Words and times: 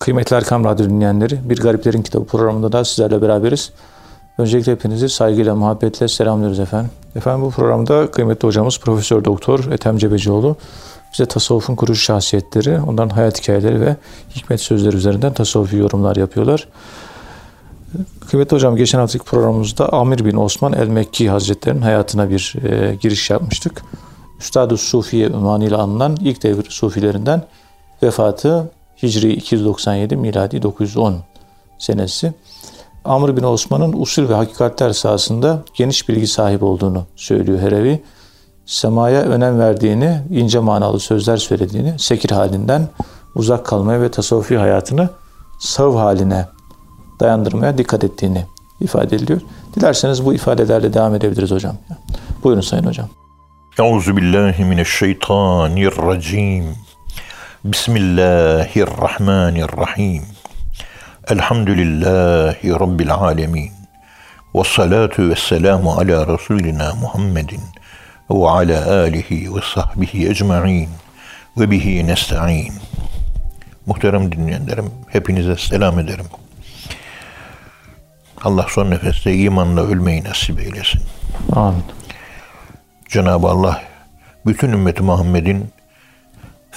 Kıymetli 0.00 0.36
Erkam 0.36 0.64
Radyo 0.64 0.86
dinleyenleri, 0.86 1.38
Bir 1.50 1.60
Gariplerin 1.60 2.02
Kitabı 2.02 2.24
programında 2.24 2.72
da 2.72 2.84
sizlerle 2.84 3.22
beraberiz. 3.22 3.72
Öncelikle 4.38 4.72
hepinizi 4.72 5.08
saygıyla, 5.08 5.54
muhabbetle 5.54 6.08
selamlıyoruz 6.08 6.60
efendim. 6.60 6.90
Efendim 7.16 7.42
bu 7.42 7.50
programda 7.50 8.10
kıymetli 8.10 8.46
hocamız 8.46 8.78
Profesör 8.78 9.24
Doktor 9.24 9.72
Ethem 9.72 9.98
Cebecioğlu 9.98 10.56
bize 11.12 11.26
tasavvufun 11.26 11.74
kurucu 11.74 12.00
şahsiyetleri, 12.00 12.80
onların 12.80 13.08
hayat 13.08 13.42
hikayeleri 13.42 13.80
ve 13.80 13.96
hikmet 14.30 14.60
sözleri 14.60 14.96
üzerinden 14.96 15.32
tasavvufi 15.32 15.76
yorumlar 15.76 16.16
yapıyorlar. 16.16 16.68
Kıymetli 18.30 18.54
hocam 18.54 18.76
geçen 18.76 18.98
haftaki 18.98 19.24
programımızda 19.24 19.92
Amir 19.92 20.24
bin 20.24 20.36
Osman 20.36 20.72
el-Mekki 20.72 21.30
Hazretleri'nin 21.30 21.82
hayatına 21.82 22.30
bir 22.30 22.54
e, 22.64 22.94
giriş 22.94 23.30
yapmıştık. 23.30 23.82
Üstad-ı 24.40 24.76
Sufiye 24.76 25.26
ünvanıyla 25.26 25.78
anılan 25.78 26.16
ilk 26.20 26.42
devir 26.42 26.66
Sufilerinden 26.70 27.42
vefatı 28.02 28.70
Hicri 29.02 29.32
297, 29.32 30.16
miladi 30.16 30.62
910 30.62 31.16
senesi. 31.78 32.32
Amr 33.04 33.36
bin 33.36 33.42
Osman'ın 33.42 33.92
usul 33.92 34.28
ve 34.28 34.34
hakikatler 34.34 34.92
sahasında 34.92 35.62
geniş 35.74 36.08
bilgi 36.08 36.26
sahibi 36.26 36.64
olduğunu 36.64 37.04
söylüyor 37.16 37.60
Herevi. 37.60 38.02
Semaya 38.66 39.20
önem 39.20 39.58
verdiğini, 39.58 40.20
ince 40.30 40.58
manalı 40.58 41.00
sözler 41.00 41.36
söylediğini, 41.36 41.98
sekir 41.98 42.30
halinden 42.30 42.88
uzak 43.34 43.66
kalmaya 43.66 44.00
ve 44.00 44.10
tasavvufi 44.10 44.56
hayatını 44.56 45.08
sav 45.60 45.96
haline 45.96 46.46
dayandırmaya 47.20 47.78
dikkat 47.78 48.04
ettiğini 48.04 48.44
ifade 48.80 49.16
ediliyor. 49.16 49.40
Dilerseniz 49.76 50.24
bu 50.24 50.34
ifadelerle 50.34 50.94
devam 50.94 51.14
edebiliriz 51.14 51.50
hocam. 51.50 51.76
Buyurun 52.44 52.60
Sayın 52.60 52.84
Hocam. 52.84 53.08
Euzu 53.78 54.16
billahi 54.16 54.64
mineşşeytanirracim. 54.64 56.64
Bismillahirrahmanirrahim. 57.64 60.22
Elhamdülillahi 61.28 62.70
Rabbil 62.70 63.14
alemin. 63.14 63.72
Ve 64.54 64.64
salatu 64.64 65.30
ve 65.30 65.36
selamu 65.36 65.92
ala 65.92 66.26
Resulina 66.26 66.94
Muhammedin 66.94 67.60
ve 68.30 68.48
ala 68.48 69.00
alihi 69.00 69.54
ve 69.54 69.60
sahbihi 69.74 70.28
ecma'in 70.28 70.88
ve 71.58 71.70
bihi 71.70 72.06
nesta'in. 72.06 72.72
Muhterem 73.86 74.32
dinleyenlerim, 74.32 74.90
hepinize 75.08 75.56
selam 75.56 75.98
ederim. 75.98 76.26
Allah 78.44 78.66
son 78.68 78.90
nefeste 78.90 79.34
imanla 79.34 79.80
ölmeyi 79.80 80.24
nasip 80.24 80.60
eylesin. 80.60 81.00
Amin. 81.52 81.84
Cenab-ı 83.08 83.46
Allah 83.46 83.82
bütün 84.46 84.72
ümmeti 84.72 85.02
Muhammed'in 85.02 85.70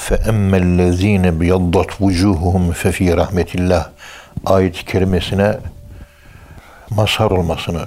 فَاَمَّا 0.06 0.58
الَّذ۪ينَ 0.66 1.24
بِيَضَّتْ 1.40 1.90
وُجُوهُهُمْ 2.02 2.72
فَف۪ي 2.72 3.16
rahmetillah 3.16 3.90
ayet-i 4.46 4.84
kerimesine 4.84 5.56
mazhar 6.90 7.30
olmasını 7.30 7.82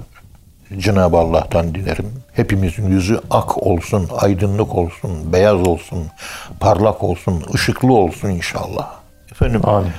Cenab-ı 0.77 1.17
Allah'tan 1.17 1.75
dilerim. 1.75 2.13
Hepimizin 2.33 2.89
yüzü 2.89 3.21
ak 3.29 3.63
olsun, 3.63 4.09
aydınlık 4.19 4.75
olsun, 4.75 5.33
beyaz 5.33 5.67
olsun, 5.67 6.07
parlak 6.59 7.03
olsun, 7.03 7.45
ışıklı 7.53 7.93
olsun 7.93 8.29
inşallah. 8.29 8.89
Efendim 9.31 9.61
Amin. 9.63 9.91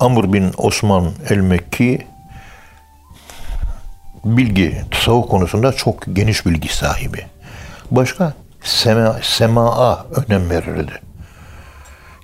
Amr 0.00 0.32
bin 0.32 0.52
Osman 0.56 1.10
el-Mekki 1.30 2.06
bilgi, 4.24 4.82
tasavvuf 4.90 5.28
konusunda 5.28 5.72
çok 5.72 6.02
geniş 6.12 6.46
bilgi 6.46 6.76
sahibi. 6.76 7.26
Başka 7.90 8.32
sema, 8.64 9.18
semaa 9.22 10.06
önem 10.16 10.50
verirdi. 10.50 10.92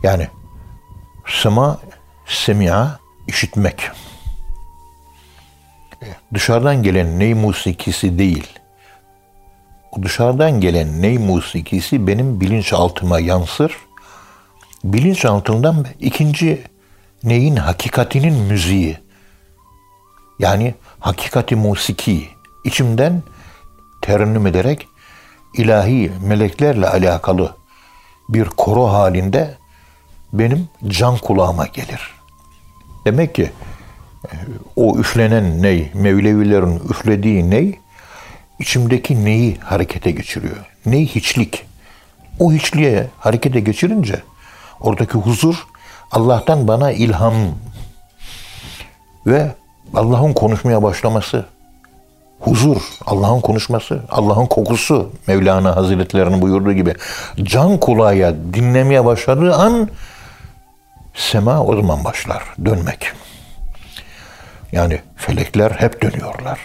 Yani 0.03 0.27
sema, 1.27 1.79
semia 2.25 2.87
işitmek. 3.27 3.91
Dışarıdan 6.33 6.83
gelen 6.83 7.19
ney 7.19 7.33
musikisi 7.33 8.19
değil. 8.19 8.59
O 9.91 10.03
dışarıdan 10.03 10.61
gelen 10.61 11.01
ney 11.01 11.17
musikisi 11.17 12.07
benim 12.07 12.41
bilinçaltıma 12.41 13.19
yansır. 13.19 13.77
Bilinçaltından 14.83 15.85
ikinci 15.99 16.63
neyin 17.23 17.55
hakikatinin 17.55 18.33
müziği. 18.33 18.97
Yani 20.39 20.75
hakikati 20.99 21.55
musiki 21.55 22.27
içimden 22.65 23.23
terennüm 24.01 24.47
ederek 24.47 24.87
ilahi 25.57 26.11
meleklerle 26.23 26.87
alakalı 26.89 27.55
bir 28.29 28.45
koro 28.45 28.87
halinde 28.87 29.57
benim 30.33 30.69
can 30.87 31.17
kulağıma 31.17 31.67
gelir. 31.67 32.13
Demek 33.05 33.35
ki 33.35 33.51
e, 34.25 34.35
o 34.75 34.97
üflenen 34.97 35.61
ney, 35.61 35.91
Mevlevilerin 35.93 36.81
üflediği 36.89 37.49
ney, 37.49 37.79
içimdeki 38.59 39.25
neyi 39.25 39.57
harekete 39.57 40.11
geçiriyor? 40.11 40.57
Ney 40.85 41.07
hiçlik. 41.07 41.65
O 42.39 42.51
hiçliğe 42.51 43.07
harekete 43.19 43.59
geçirince 43.59 44.21
oradaki 44.81 45.17
huzur 45.17 45.67
Allah'tan 46.11 46.67
bana 46.67 46.91
ilham 46.91 47.33
ve 49.27 49.51
Allah'ın 49.93 50.33
konuşmaya 50.33 50.83
başlaması, 50.83 51.45
huzur, 52.39 52.81
Allah'ın 53.05 53.41
konuşması, 53.41 54.01
Allah'ın 54.09 54.45
kokusu 54.45 55.09
Mevlana 55.27 55.75
Hazretleri'nin 55.75 56.41
buyurduğu 56.41 56.73
gibi 56.73 56.93
can 57.43 57.77
kulağa 57.77 58.33
dinlemeye 58.53 59.05
başladığı 59.05 59.55
an 59.55 59.89
sema 61.13 61.63
o 61.63 61.75
zaman 61.75 62.03
başlar 62.03 62.43
dönmek. 62.65 63.11
Yani 64.71 65.01
felekler 65.15 65.71
hep 65.71 66.01
dönüyorlar. 66.01 66.59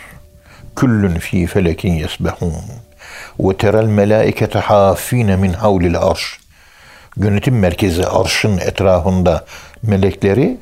Küllün 0.76 1.18
fi 1.18 1.46
felekin 1.46 1.92
yesbehun 1.92 2.54
ve 3.40 3.56
terel 3.56 3.84
melaikete 3.84 4.58
hafine 4.58 5.36
min 5.36 5.52
havlil 5.52 5.98
arş. 5.98 6.38
Yönetim 7.16 7.58
merkezi 7.58 8.06
arşın 8.06 8.58
etrafında 8.58 9.44
melekleri 9.82 10.58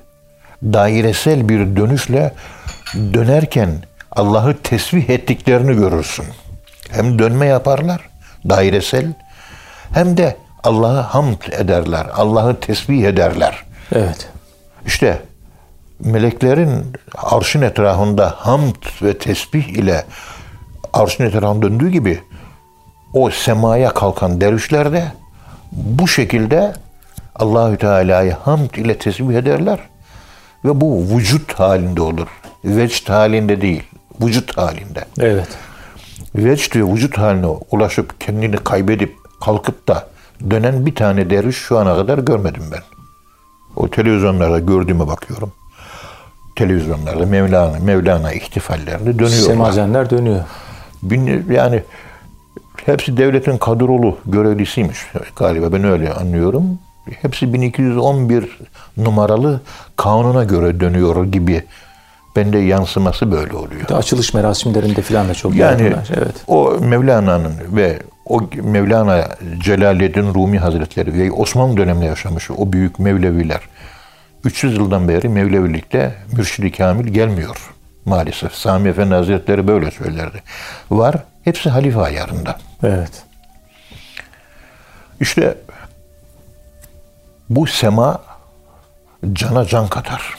dairesel 0.62 1.48
bir 1.48 1.76
dönüşle 1.76 2.34
dönerken 2.94 3.70
Allah'ı 4.12 4.56
tesbih 4.62 5.10
ettiklerini 5.10 5.76
görürsün. 5.76 6.26
Hem 6.91 7.18
dönme 7.18 7.47
yaparlar 7.47 8.00
dairesel 8.48 9.12
hem 9.92 10.16
de 10.16 10.36
Allah'ı 10.64 11.00
hamd 11.00 11.42
ederler. 11.53 12.06
Allah'ı 12.14 12.60
tesbih 12.60 13.04
ederler. 13.04 13.66
Evet. 13.92 14.28
İşte 14.86 15.22
meleklerin 16.00 16.70
arşın 17.16 17.62
etrafında 17.62 18.34
hamd 18.36 19.02
ve 19.02 19.19
tesbih 19.19 19.69
ile 19.69 20.04
arşın 20.92 21.24
etrafında 21.24 21.62
döndüğü 21.62 21.91
gibi 21.91 22.20
o 23.12 23.30
semaya 23.30 23.94
kalkan 23.94 24.41
dervişler 24.41 24.92
de 24.92 25.12
bu 25.72 26.08
şekilde 26.08 26.72
Allahü 27.34 27.76
Teala'yı 27.76 28.32
hamd 28.32 28.74
ile 28.74 28.98
tesbih 28.98 29.34
ederler 29.34 29.78
ve 30.64 30.80
bu 30.80 31.04
vücut 31.10 31.53
halinde 31.53 32.03
olur. 32.03 32.28
Vecd 32.64 33.08
halinde 33.08 33.60
değil, 33.60 33.82
vücut 34.20 34.56
halinde. 34.56 35.04
Evet. 35.18 35.48
Vecd 36.34 36.76
ve 36.76 36.92
vücut 36.92 37.18
haline 37.18 37.47
ulaşıp 37.47 38.20
kendini 38.20 38.56
kaybedip 38.56 39.16
kalkıp 39.44 39.88
da 39.88 40.08
dönen 40.50 40.86
bir 40.86 40.94
tane 40.94 41.30
derviş 41.30 41.56
şu 41.56 41.78
ana 41.78 41.97
kadar 41.97 42.18
görmedim 42.18 42.62
ben. 42.72 42.95
O 43.76 43.88
televizyonlarda 43.88 44.59
gördüğüme 44.59 45.06
bakıyorum. 45.06 45.53
Televizyonlarda 46.56 47.26
Mevlana, 47.26 47.78
Mevlana 47.78 48.32
ihtifallerinde 48.32 49.19
dönüyorlar. 49.19 49.47
Semazenler 49.47 50.10
dönüyor. 50.10 50.44
Bin, 51.03 51.47
yani 51.50 51.82
hepsi 52.86 53.16
devletin 53.16 53.59
kadrolu 53.59 54.19
görevlisiymiş 54.26 54.98
galiba 55.36 55.72
ben 55.72 55.84
öyle 55.84 56.12
anlıyorum. 56.12 56.78
Hepsi 57.22 57.53
1211 57.53 58.59
numaralı 58.97 59.60
kanuna 59.97 60.45
göre 60.45 60.80
dönüyor 60.80 61.24
gibi. 61.24 61.65
Bende 62.36 62.59
yansıması 62.59 63.33
böyle 63.33 63.56
oluyor. 63.56 63.89
De 63.89 63.95
açılış 63.95 64.34
merasimlerinde 64.34 65.03
filan 65.03 65.28
da 65.28 65.34
çok 65.34 65.54
Yani. 65.54 65.83
Evet. 66.16 66.34
o 66.47 66.77
Mevlana'nın 66.80 67.54
ve 67.71 67.98
o 68.27 68.41
Mevlana 68.62 69.28
Celaleddin 69.59 70.34
Rumi 70.34 70.59
Hazretleri 70.59 71.15
ve 71.15 71.33
Osmanlı 71.33 71.77
döneminde 71.77 72.04
yaşamış 72.04 72.50
o 72.50 72.72
büyük 72.72 72.98
Mevleviler 72.98 73.60
300 74.47 74.77
yıldan 74.77 75.09
beri 75.09 75.28
Mevlevilikte 75.28 76.15
mürşidi 76.33 76.72
kamil 76.72 77.07
gelmiyor 77.07 77.71
maalesef. 78.04 78.53
Sami 78.53 78.89
Efendi 78.89 79.15
Hazretleri 79.15 79.69
böyle 79.69 79.91
söylerdi. 79.91 80.43
Var, 80.91 81.16
hepsi 81.45 81.71
halife 81.71 82.01
ayarında. 82.01 82.59
Evet. 82.83 83.25
İşte 85.21 85.59
bu 87.51 87.66
sema 87.66 88.22
cana 89.33 89.65
can 89.65 89.89
katar. 89.89 90.34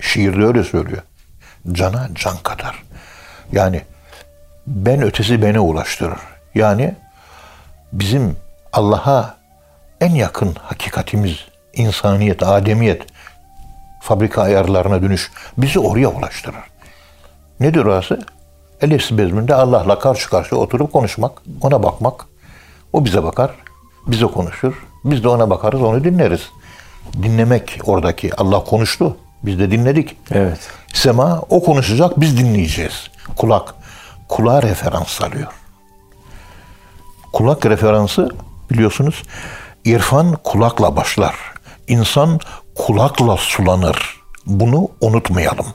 Şiirde 0.00 0.44
öyle 0.44 0.64
söylüyor. 0.64 1.02
Cana 1.72 2.08
can 2.14 2.36
katar. 2.42 2.82
Yani 3.52 3.82
ben 4.66 5.02
ötesi 5.02 5.42
beni 5.42 5.60
ulaştırır. 5.60 6.20
Yani 6.54 6.94
bizim 7.92 8.36
Allah'a 8.72 9.36
en 10.00 10.14
yakın 10.14 10.54
hakikatimiz 10.54 11.51
insaniyet, 11.74 12.42
ademiyet 12.42 13.02
fabrika 14.00 14.42
ayarlarına 14.42 15.02
dönüş 15.02 15.30
bizi 15.58 15.78
oraya 15.78 16.08
ulaştırır. 16.08 16.64
Nedir 17.60 17.84
orası? 17.84 18.20
El 18.80 18.90
bezminde 18.90 19.54
Allah'la 19.54 19.98
karşı 19.98 20.30
karşıya 20.30 20.60
oturup 20.60 20.92
konuşmak, 20.92 21.42
ona 21.60 21.82
bakmak. 21.82 22.26
O 22.92 23.04
bize 23.04 23.24
bakar, 23.24 23.50
bize 24.06 24.26
konuşur. 24.26 24.86
Biz 25.04 25.24
de 25.24 25.28
ona 25.28 25.50
bakarız, 25.50 25.82
onu 25.82 26.04
dinleriz. 26.04 26.50
Dinlemek 27.22 27.80
oradaki. 27.84 28.36
Allah 28.36 28.64
konuştu. 28.64 29.16
Biz 29.42 29.58
de 29.58 29.70
dinledik. 29.70 30.16
Evet. 30.30 30.58
Sema 30.92 31.42
o 31.50 31.62
konuşacak, 31.64 32.20
biz 32.20 32.38
dinleyeceğiz. 32.38 33.10
Kulak. 33.36 33.74
Kulağa 34.28 34.62
referans 34.62 35.22
alıyor. 35.22 35.52
Kulak 37.32 37.66
referansı 37.66 38.30
biliyorsunuz 38.70 39.22
irfan 39.84 40.38
kulakla 40.44 40.96
başlar. 40.96 41.34
İnsan 41.92 42.40
kulakla 42.74 43.36
sulanır. 43.36 44.20
Bunu 44.46 44.88
unutmayalım. 45.00 45.66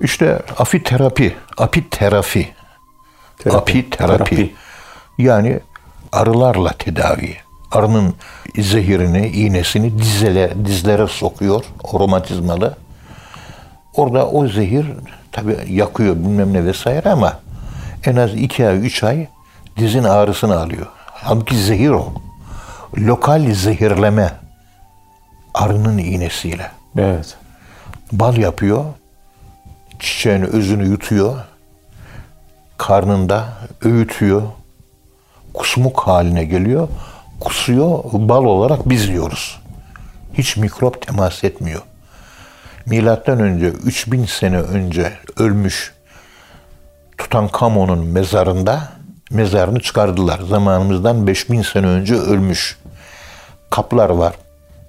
İşte 0.00 0.42
afiterapi, 0.58 1.36
apiterapi, 1.58 2.48
Terapi. 3.38 3.56
apiterapi. 3.58 4.24
Terapi. 4.24 4.54
Yani 5.18 5.60
arılarla 6.12 6.72
tedavi. 6.72 7.36
Arının 7.70 8.14
zehirini, 8.58 9.28
iğnesini 9.28 9.98
dizele, 9.98 10.54
dizlere 10.64 11.06
sokuyor, 11.06 11.64
o 11.82 12.00
romatizmalı. 12.00 12.76
Orada 13.94 14.26
o 14.26 14.48
zehir 14.48 14.86
tabi 15.32 15.56
yakıyor 15.68 16.16
bilmem 16.16 16.52
ne 16.52 16.64
vesaire 16.64 17.10
ama 17.10 17.40
en 18.06 18.16
az 18.16 18.34
iki 18.34 18.66
ay, 18.68 18.86
üç 18.86 19.04
ay 19.04 19.26
dizin 19.76 20.04
ağrısını 20.04 20.60
alıyor. 20.60 20.86
Halbuki 21.12 21.56
zehir 21.58 21.90
o. 21.90 22.23
Lokal 22.98 23.54
zehirleme 23.54 24.32
arının 25.54 25.98
iğnesiyle. 25.98 26.70
Evet. 26.98 27.36
Bal 28.12 28.36
yapıyor, 28.36 28.84
çiçeğin 29.98 30.42
özünü 30.42 30.88
yutuyor, 30.88 31.38
karnında 32.78 33.48
öğütüyor, 33.82 34.42
kusmuk 35.54 36.00
haline 36.00 36.44
geliyor, 36.44 36.88
kusuyor, 37.40 38.04
bal 38.12 38.44
olarak 38.44 38.88
biz 38.88 39.08
yiyoruz. 39.08 39.60
Hiç 40.32 40.56
mikrop 40.56 41.06
temas 41.06 41.44
etmiyor. 41.44 41.82
Milattan 42.86 43.40
önce 43.40 43.68
3000 43.68 44.24
sene 44.24 44.58
önce 44.58 45.12
ölmüş 45.36 45.94
Tutankamon'un 47.18 48.06
mezarında 48.06 48.88
mezarını 49.30 49.80
çıkardılar. 49.80 50.40
Zamanımızdan 50.48 51.26
5000 51.26 51.62
sene 51.62 51.86
önce 51.86 52.14
ölmüş. 52.14 52.78
Kaplar 53.70 54.10
var. 54.10 54.34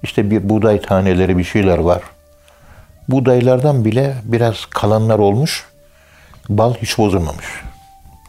İşte 0.02 0.30
bir 0.30 0.48
buğday 0.48 0.80
taneleri 0.80 1.38
bir 1.38 1.44
şeyler 1.44 1.78
var. 1.78 2.02
Buğdaylardan 3.08 3.84
bile 3.84 4.16
biraz 4.24 4.66
kalanlar 4.66 5.18
olmuş. 5.18 5.66
Bal 6.48 6.74
hiç 6.74 6.98
bozulmamış. 6.98 7.46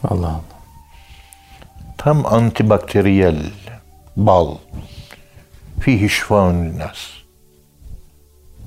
Allah 0.04 0.28
Allah. 0.28 0.42
Tam 1.98 2.26
antibakteriyel 2.26 3.38
bal. 4.18 4.56
Fihi 5.80 6.10
şifaun 6.10 6.66
linnas. 6.66 6.98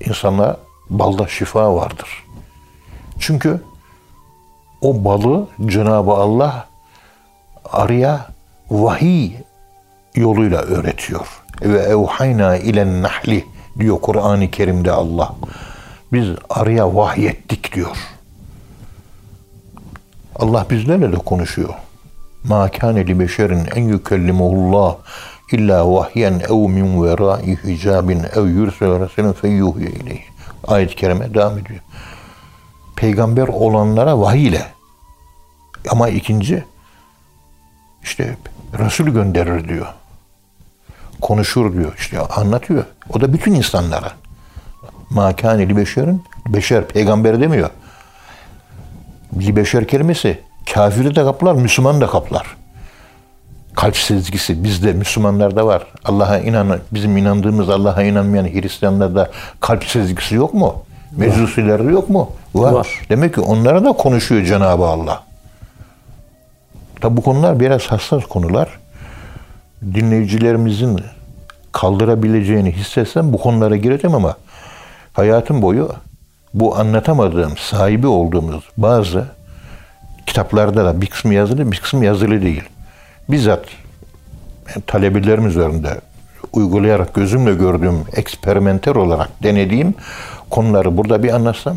İnsana 0.01 0.57
balda 0.91 1.29
şifa 1.29 1.75
vardır. 1.75 2.25
Çünkü 3.19 3.61
o 4.81 5.05
balı 5.05 5.49
Cenab-ı 5.67 6.11
Allah 6.11 6.69
arıya 7.65 8.27
vahiy 8.71 9.33
yoluyla 10.15 10.59
öğretiyor. 10.59 11.40
Ve 11.63 11.79
evhayna 11.79 12.57
ilen 12.57 13.03
nahli 13.03 13.45
diyor 13.79 14.01
Kur'an-ı 14.01 14.51
Kerim'de 14.51 14.93
Allah. 14.93 15.35
Biz 16.13 16.29
arıya 16.51 16.97
vahyettik 16.97 17.75
diyor. 17.75 17.97
Allah 20.37 20.67
bizlerle 20.71 21.13
de 21.13 21.17
konuşuyor. 21.17 21.75
Ma 22.45 22.69
kâne 22.69 23.07
li 23.07 23.21
beşerin 23.21 23.67
en 23.75 23.83
yükellimuhullah 23.83 24.97
illa 25.53 25.93
vahyen 25.93 26.41
ev 26.49 26.69
min 26.69 27.03
verai 27.03 27.57
hicabin 27.65 28.23
ev 28.37 28.47
yursel 28.47 29.01
resulün 29.01 29.33
feyyuhiye 29.33 29.91
ileyh. 29.91 30.23
Ayet-i 30.69 30.97
kerime 30.97 31.35
devam 31.35 31.59
ediyor. 31.59 31.81
Peygamber 32.97 33.49
olanlara 33.49 34.21
vahiy 34.21 34.47
ile. 34.47 34.67
Ama 35.91 36.09
ikinci 36.09 36.65
işte 38.03 38.37
Resul 38.79 39.05
gönderir 39.05 39.69
diyor. 39.69 39.87
Konuşur 41.21 41.73
diyor. 41.73 41.95
işte 41.99 42.21
anlatıyor. 42.21 42.85
O 43.15 43.21
da 43.21 43.33
bütün 43.33 43.55
insanlara. 43.55 44.13
Ma 45.11 45.37
kâne 45.37 45.69
li 45.69 45.77
beşerin 45.77 46.25
beşer 46.49 46.89
peygamber 46.89 47.41
demiyor. 47.41 47.71
Li 49.39 49.57
beşer 49.57 49.89
kelimesi 49.89 50.41
kafiri 50.75 51.17
de 51.17 51.25
kaplar, 51.25 51.55
Müslüman 51.55 52.01
da 52.01 52.07
kaplar. 52.07 52.57
Kalp 53.77 53.97
sezgisi 53.97 54.65
bizde 54.65 54.93
Müslümanlarda 54.93 55.67
var. 55.67 55.87
Allah'a 56.05 56.39
inanan, 56.39 56.81
bizim 56.93 57.17
inandığımız 57.17 57.69
Allah'a 57.69 58.03
inanmayan 58.03 58.45
Hristiyanlarda 58.45 59.31
kalp 59.61 59.85
sezgisi 59.85 60.35
yok 60.35 60.55
mu? 60.55 60.75
Mecusilerde 61.17 61.91
yok 61.91 62.09
mu? 62.11 62.31
Var. 62.55 62.73
Var. 62.73 62.89
Demek 63.09 63.35
ki 63.35 63.41
onlara 63.41 63.85
da 63.85 63.93
konuşuyor 63.93 64.45
Cenab-ı 64.45 64.85
Allah. 64.85 65.23
Tabi 67.01 67.17
bu 67.17 67.23
konular 67.23 67.61
biraz 67.61 67.87
hassas 67.87 68.25
konular. 68.25 68.69
Dinleyicilerimizin 69.95 71.01
kaldırabileceğini 71.73 72.73
hissetsem 72.73 73.33
bu 73.33 73.39
konulara 73.39 73.77
gireceğim 73.77 74.17
ama 74.17 74.37
hayatım 75.13 75.63
boyu 75.63 75.91
bu 76.55 76.77
anlatamadığım, 76.77 77.57
sahibi 77.57 78.07
olduğumuz 78.07 78.65
bazı 78.77 79.25
kitaplarda 80.27 80.85
da 80.85 81.01
bir 81.01 81.07
kısmı 81.07 81.35
yazılı, 81.35 81.73
bir 81.73 81.81
kısmı 81.81 82.05
yazılı 82.05 82.43
değil. 82.43 82.63
Bizzat 83.29 83.65
yani 84.69 84.83
talebelerim 84.87 85.47
üzerinde 85.47 86.01
uygulayarak 86.53 87.15
gözümle 87.15 87.55
gördüğüm, 87.55 88.05
eksperimenter 88.17 88.95
olarak 88.95 89.43
denediğim 89.43 89.95
konuları 90.51 90.97
burada 90.97 91.23
bir 91.23 91.35
anlatsam 91.35 91.77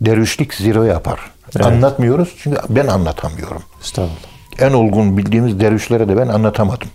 dervişlik 0.00 0.54
zirve 0.54 0.86
yapar. 0.86 1.20
Evet. 1.56 1.66
Anlatmıyoruz 1.66 2.34
çünkü 2.38 2.58
ben 2.68 2.86
anlatamıyorum. 2.86 3.62
Estağfurullah. 3.80 4.31
En 4.58 4.72
olgun 4.72 5.16
bildiğimiz 5.16 5.60
dervişlere 5.60 6.08
de 6.08 6.16
ben 6.16 6.28
anlatamadım. 6.28 6.88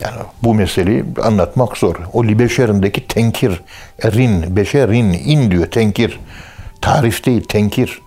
Yani 0.00 0.16
bu 0.42 0.54
meseleyi 0.54 1.04
anlatmak 1.22 1.76
zor. 1.76 1.96
O 2.12 2.24
Libeşer'indeki 2.24 3.06
tenkir, 3.06 3.62
rin, 4.04 4.56
beşerin, 4.56 5.12
in 5.12 5.50
diyor 5.50 5.66
tenkir. 5.66 6.20
Tarif 6.80 7.26
değil, 7.26 7.44
tenkir. 7.44 8.00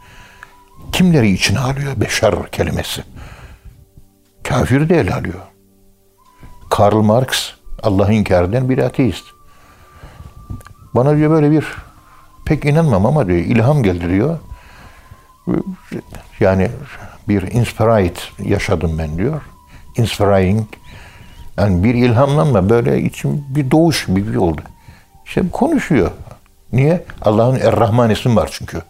Kimleri 0.91 1.31
içine 1.31 1.59
alıyor 1.59 1.93
beşer 1.97 2.51
kelimesi? 2.51 3.03
Kafiri 4.43 4.89
de 4.89 4.99
ele 4.99 5.13
alıyor. 5.13 5.39
Karl 6.69 6.95
Marx, 6.95 7.51
Allah'ı 7.83 8.13
inkar 8.13 8.43
eden 8.43 8.69
bir 8.69 8.77
ateist. 8.77 9.23
Bana 10.95 11.17
diyor 11.17 11.31
böyle 11.31 11.51
bir, 11.51 11.65
pek 12.45 12.65
inanmam 12.65 13.05
ama 13.05 13.27
diyor, 13.27 13.37
ilham 13.37 13.83
geldi 13.83 14.09
diyor. 14.09 14.37
Yani 16.39 16.71
bir 17.29 17.41
inspired 17.41 18.15
yaşadım 18.39 18.97
ben 18.97 19.17
diyor. 19.17 19.41
Inspiring. 19.97 20.67
Yani 21.57 21.83
bir 21.83 21.93
ilhamlanma 21.93 22.69
böyle 22.69 23.01
içim 23.01 23.45
bir 23.49 23.71
doğuş 23.71 24.05
gibi 24.05 24.39
oldu. 24.39 24.61
İşte 25.25 25.41
konuşuyor. 25.51 26.11
Niye? 26.73 27.05
Allah'ın 27.21 27.59
Er-Rahman 27.59 28.09
ismi 28.09 28.35
var 28.35 28.49
çünkü. 28.51 28.81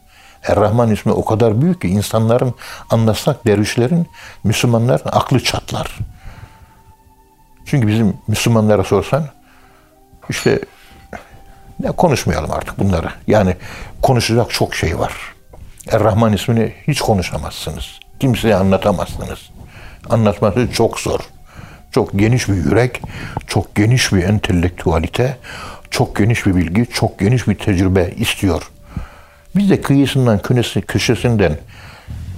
Er-Rahman 0.43 0.91
ismi 0.91 1.11
o 1.11 1.25
kadar 1.25 1.61
büyük 1.61 1.81
ki 1.81 1.87
insanların 1.87 2.53
anlasak 2.89 3.47
dervişlerin, 3.47 4.07
Müslümanların 4.43 5.09
aklı 5.11 5.43
çatlar. 5.43 5.97
Çünkü 7.65 7.87
bizim 7.87 8.13
Müslümanlara 8.27 8.83
sorsan 8.83 9.25
işte 10.29 10.59
ne 11.79 11.91
konuşmayalım 11.91 12.51
artık 12.51 12.79
bunları. 12.79 13.09
Yani 13.27 13.55
konuşacak 14.01 14.51
çok 14.51 14.75
şey 14.75 14.99
var. 14.99 15.13
Er-Rahman 15.87 16.33
ismini 16.33 16.73
hiç 16.87 17.01
konuşamazsınız. 17.01 17.99
Kimseye 18.19 18.55
anlatamazsınız. 18.55 19.49
Anlatması 20.09 20.67
çok 20.73 20.99
zor. 20.99 21.19
Çok 21.91 22.19
geniş 22.19 22.49
bir 22.49 22.53
yürek, 22.53 23.01
çok 23.47 23.75
geniş 23.75 24.13
bir 24.13 24.23
entelektüalite, 24.23 25.37
çok 25.89 26.15
geniş 26.15 26.45
bir 26.45 26.55
bilgi, 26.55 26.85
çok 26.93 27.19
geniş 27.19 27.47
bir 27.47 27.55
tecrübe 27.55 28.13
istiyor. 28.17 28.71
Biz 29.55 29.69
de 29.69 29.81
kıyısından, 29.81 30.39
künesi, 30.39 30.81
köşesinden 30.81 31.57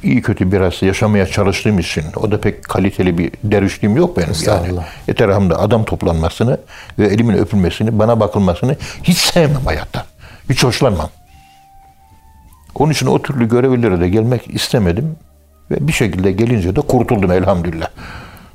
iyi 0.04 0.22
kötü 0.22 0.52
biraz 0.52 0.82
yaşamaya 0.82 1.26
çalıştığım 1.26 1.80
için 1.80 2.04
o 2.16 2.32
da 2.32 2.42
pek 2.42 2.64
kaliteli 2.64 3.18
bir 3.18 3.32
dervişliğim 3.44 3.98
yok 3.98 4.18
benim 4.18 4.34
yani. 4.46 4.80
Etrafımda 5.08 5.60
adam 5.60 5.84
toplanmasını 5.86 6.58
ve 7.00 7.08
elimin 7.08 7.38
öpülmesini, 7.38 8.00
bana 8.00 8.20
bakılmasını 8.20 8.76
hiç 9.04 9.18
sevmem 9.18 9.66
hayatta. 9.66 10.06
Hiç 10.50 10.64
hoşlanmam. 10.64 11.10
Onun 12.76 12.92
için 12.92 13.08
o 13.08 13.22
türlü 13.22 13.50
görevlere 13.50 14.00
de 14.00 14.10
gelmek 14.10 14.56
istemedim. 14.56 15.16
Ve 15.72 15.88
bir 15.88 15.94
şekilde 15.94 16.32
gelince 16.32 16.76
de 16.76 16.82
kurtuldum 16.82 17.32
elhamdülillah. 17.32 17.88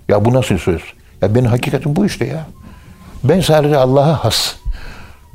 Ya 0.09 0.25
bu 0.25 0.35
nasıl 0.35 0.59
söz? 0.59 0.83
Ya 1.23 1.35
benim 1.35 1.51
hakikatim 1.51 1.97
bu 1.97 2.07
işte 2.07 2.25
ya. 2.25 2.47
Ben 3.25 3.41
sadece 3.41 3.77
Allah'a 3.77 4.25
has. 4.25 4.57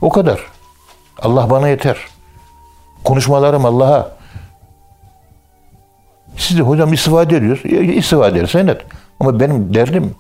O 0.02 0.10
kadar. 0.10 0.40
Allah 1.22 1.50
bana 1.50 1.68
yeter. 1.68 1.98
Konuşmalarım 3.04 3.66
Allah'a. 3.66 4.12
Siz 6.38 6.58
de 6.58 6.62
hocam 6.62 6.94
istifade 6.94 7.38
ediyoruz. 7.38 7.66
İstifade 7.96 8.38
edersen 8.38 8.68
et. 8.68 8.82
Ama 9.20 9.40
benim 9.40 9.74
derdim 9.74 10.16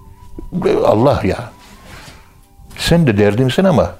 Allah 0.85 1.21
ya. 1.23 1.51
Sen 2.77 3.07
de 3.07 3.17
derdimsin 3.17 3.63
ama 3.63 3.91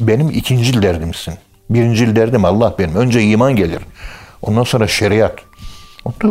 benim 0.00 0.30
ikincil 0.30 0.82
derdimsin. 0.82 1.34
Birincil 1.70 2.16
derdim 2.16 2.44
Allah 2.44 2.74
benim. 2.78 2.94
Önce 2.94 3.22
iman 3.22 3.56
gelir. 3.56 3.80
Ondan 4.42 4.64
sonra 4.64 4.86
şeriat. 4.86 5.47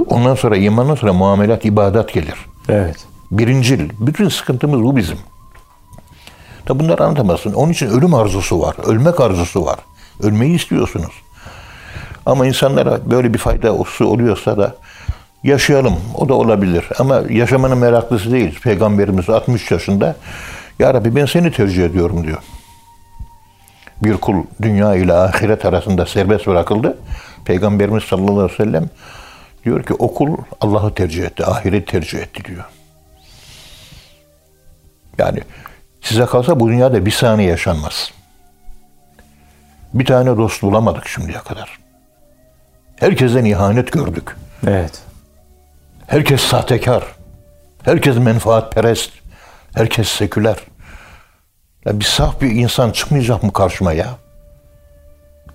Ondan 0.08 0.36
sonra 0.36 0.58
imandan 0.58 0.96
sonra 0.96 1.14
muamelat, 1.14 1.66
ibadat 1.66 2.14
gelir. 2.14 2.36
Evet. 2.70 3.06
Birincil. 3.32 3.90
Bütün 4.00 4.30
sıkıntımız 4.30 4.84
bu 4.84 4.96
bizim. 4.96 5.18
Da 6.68 6.80
bunları 6.80 7.04
anlatamazsın. 7.04 7.54
Onun 7.54 7.72
için 7.72 7.88
ölüm 7.88 8.14
arzusu 8.14 8.62
var. 8.62 8.76
Ölmek 8.86 9.20
arzusu 9.20 9.66
var. 9.66 9.80
Ölmeyi 10.24 10.56
istiyorsunuz. 10.56 11.14
Ama 12.26 12.48
insanlara 12.48 13.12
böyle 13.12 13.34
bir 13.34 13.40
fayda 13.40 13.74
oluyorsa 14.00 14.58
da 14.58 14.76
yaşayalım. 15.44 15.96
O 16.16 16.30
da 16.30 16.34
olabilir. 16.34 16.90
Ama 17.00 17.22
yaşamanın 17.30 17.78
meraklısı 17.78 18.32
değiliz. 18.32 18.62
Peygamberimiz 18.62 19.30
60 19.30 19.72
yaşında 19.72 20.16
Ya 20.80 20.94
Rabbi 20.94 21.16
ben 21.16 21.26
seni 21.26 21.52
tercih 21.52 21.86
ediyorum 21.86 22.24
diyor. 22.24 22.38
Bir 24.04 24.18
kul 24.18 24.44
dünya 24.62 24.96
ile 24.96 25.14
ahiret 25.14 25.66
arasında 25.66 26.06
serbest 26.06 26.48
bırakıldı. 26.48 26.98
Peygamberimiz 27.46 28.04
sallallahu 28.04 28.40
aleyhi 28.40 28.52
ve 28.52 28.64
sellem 28.64 28.90
diyor 29.68 29.84
ki 29.84 29.94
o 29.94 30.14
kul 30.14 30.38
Allah'ı 30.62 30.94
tercih 30.94 31.26
etti, 31.26 31.46
ahiret 31.46 31.88
tercih 31.88 32.20
etti 32.20 32.46
diyor. 32.46 32.64
Yani 35.18 35.40
size 36.02 36.26
kalsa 36.26 36.60
bu 36.60 36.70
dünyada 36.70 37.06
bir 37.06 37.12
saniye 37.12 37.50
yaşanmaz. 37.50 38.12
Bir 39.94 40.06
tane 40.06 40.38
dost 40.38 40.62
bulamadık 40.62 41.08
şimdiye 41.08 41.38
kadar. 41.38 41.80
Herkesten 42.96 43.46
ihanet 43.46 43.92
gördük. 43.92 44.36
Evet. 44.68 45.02
Herkes 46.08 46.42
sahtekar. 46.42 47.04
Herkes 47.84 48.18
menfaatperest. 48.18 49.12
Herkes 49.76 50.08
seküler. 50.10 50.58
Ya 51.86 52.00
bir 52.00 52.06
saf 52.06 52.42
bir 52.42 52.52
insan 52.52 52.92
çıkmayacak 52.92 53.44
mı 53.44 53.54
karşıma 53.54 53.94
ya? 53.94 54.08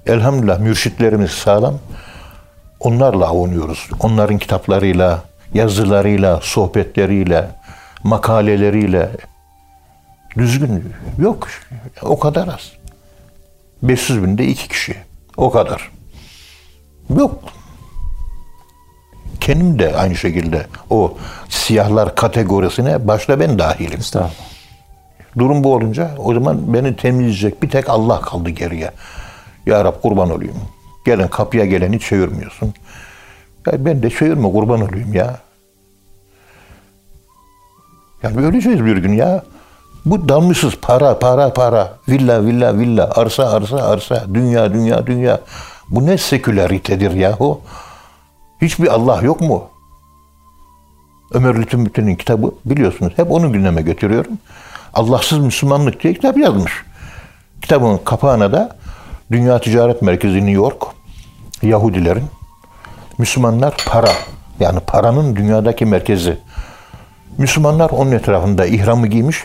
Elhamdülillah 0.06 0.58
mürşitlerimiz 0.58 1.30
sağlam. 1.30 1.78
Onlarla 2.82 3.26
avunuyoruz. 3.26 3.90
Onların 4.00 4.38
kitaplarıyla, 4.38 5.22
yazılarıyla, 5.54 6.40
sohbetleriyle, 6.42 7.50
makaleleriyle. 8.04 9.10
Düzgün 10.36 10.92
yok. 11.18 11.48
O 12.02 12.18
kadar 12.18 12.48
az. 12.48 12.72
500 13.82 14.22
binde 14.22 14.46
iki 14.46 14.68
kişi. 14.68 14.96
O 15.36 15.50
kadar. 15.50 15.90
Yok. 17.16 17.44
Kendim 19.40 19.78
de 19.78 19.96
aynı 19.96 20.16
şekilde 20.16 20.66
o 20.90 21.16
siyahlar 21.48 22.14
kategorisine 22.14 23.08
başta 23.08 23.40
ben 23.40 23.58
dahilim. 23.58 24.00
Estağfurullah. 24.00 24.52
Durum 25.38 25.64
bu 25.64 25.74
olunca 25.74 26.10
o 26.18 26.34
zaman 26.34 26.74
beni 26.74 26.96
temizleyecek 26.96 27.62
bir 27.62 27.70
tek 27.70 27.88
Allah 27.88 28.20
kaldı 28.20 28.50
geriye. 28.50 28.90
Ya 29.66 29.84
Rab 29.84 30.02
kurban 30.02 30.30
olayım. 30.30 30.56
Gelen 31.04 31.28
kapıya 31.28 31.64
geleni 31.64 32.00
çevirmiyorsun. 32.00 32.74
Ya 33.66 33.84
ben 33.84 34.02
de 34.02 34.10
çevirme 34.10 34.52
kurban 34.52 34.80
olayım 34.80 35.14
ya. 35.14 35.36
Yani 38.22 38.46
öleceğiz 38.46 38.84
bir 38.84 38.96
gün 38.96 39.12
ya. 39.12 39.42
Bu 40.04 40.28
dalmışız 40.28 40.74
para 40.82 41.18
para 41.18 41.52
para. 41.52 41.92
Villa 42.08 42.44
villa 42.44 42.78
villa. 42.78 43.10
Arsa 43.14 43.50
arsa 43.50 43.76
arsa. 43.76 44.24
Dünya 44.34 44.74
dünya 44.74 45.06
dünya. 45.06 45.40
Bu 45.88 46.06
ne 46.06 46.18
seküleritedir 46.18 47.10
yahu? 47.10 47.60
Hiçbir 48.62 48.94
Allah 48.94 49.22
yok 49.22 49.40
mu? 49.40 49.64
Ömer 51.32 51.54
Lütfü 51.54 51.86
Bütün'ün 51.86 52.14
kitabı 52.14 52.54
biliyorsunuz. 52.64 53.12
Hep 53.16 53.30
onu 53.30 53.52
gündeme 53.52 53.82
götürüyorum. 53.82 54.38
Allahsız 54.94 55.38
Müslümanlık 55.38 56.02
diye 56.02 56.14
kitap 56.14 56.38
yazmış. 56.38 56.72
Kitabın 57.62 58.00
kapağına 58.04 58.52
da 58.52 58.76
Dünya 59.32 59.60
Ticaret 59.60 60.02
Merkezi 60.02 60.36
New 60.36 60.50
York, 60.50 60.82
Yahudilerin, 61.62 62.24
Müslümanlar 63.18 63.74
para, 63.86 64.12
yani 64.60 64.80
paranın 64.80 65.36
dünyadaki 65.36 65.86
merkezi. 65.86 66.38
Müslümanlar 67.38 67.90
onun 67.90 68.12
etrafında 68.12 68.66
ihramı 68.66 69.06
giymiş, 69.06 69.44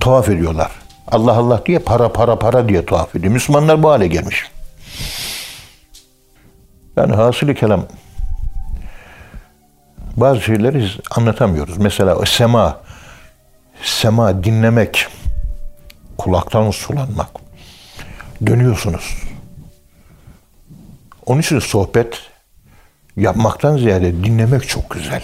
tuhaf 0.00 0.28
ediyorlar. 0.28 0.70
Allah 1.06 1.32
Allah 1.32 1.62
diye 1.66 1.78
para 1.78 2.12
para 2.12 2.38
para 2.38 2.68
diye 2.68 2.86
tuhaf 2.86 3.16
ediyor. 3.16 3.32
Müslümanlar 3.32 3.82
bu 3.82 3.90
hale 3.90 4.06
gelmiş. 4.06 4.44
Yani 6.96 7.14
hasılı 7.14 7.54
kelam 7.54 7.86
bazı 10.16 10.40
şeyleri 10.40 10.88
anlatamıyoruz. 11.10 11.78
Mesela 11.78 12.26
sema, 12.26 12.80
sema 13.82 14.44
dinlemek, 14.44 15.06
kulaktan 16.18 16.70
sulanmak. 16.70 17.47
Dönüyorsunuz. 18.46 19.16
Onun 21.26 21.40
için 21.40 21.58
sohbet 21.58 22.20
yapmaktan 23.16 23.76
ziyade 23.76 24.24
dinlemek 24.24 24.68
çok 24.68 24.90
güzel. 24.90 25.22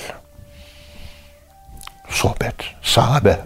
Sohbet, 2.08 2.54
sahabe. 2.82 3.38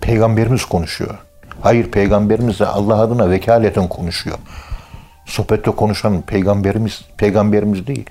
Peygamberimiz 0.00 0.64
konuşuyor. 0.64 1.18
Hayır 1.60 1.90
peygamberimiz 1.90 2.60
de 2.60 2.66
Allah 2.66 3.00
adına 3.00 3.30
vekaleten 3.30 3.88
konuşuyor. 3.88 4.38
Sohbette 5.26 5.70
konuşan 5.70 6.22
peygamberimiz 6.22 7.02
peygamberimiz 7.16 7.86
değil. 7.86 8.10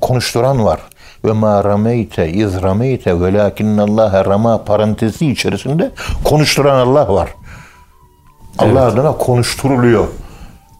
Konuşturan 0.00 0.64
var. 0.64 0.80
Ve 1.24 1.32
ma 1.32 1.64
rameyte 1.64 2.28
iz 2.28 2.62
rameyte 2.62 3.20
velakinnallaha 3.20 4.24
rama 4.24 4.64
parantezi 4.64 5.26
içerisinde 5.26 5.90
konuşturan 6.24 6.86
Allah 6.86 7.14
var. 7.14 7.30
Allah 8.58 8.82
evet. 8.82 8.92
adına 8.92 9.12
konuşturuluyor. 9.12 10.08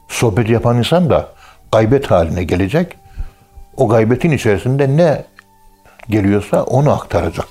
Sohbet 0.09 0.49
yapan 0.49 0.79
insan 0.79 1.11
da 1.11 1.29
gaybet 1.73 2.11
haline 2.11 2.45
gelecek. 2.45 2.97
O 3.77 3.89
gaybetin 3.89 4.31
içerisinde 4.31 4.97
ne 4.97 5.25
geliyorsa 6.09 6.63
onu 6.63 6.93
aktaracak. 6.93 7.47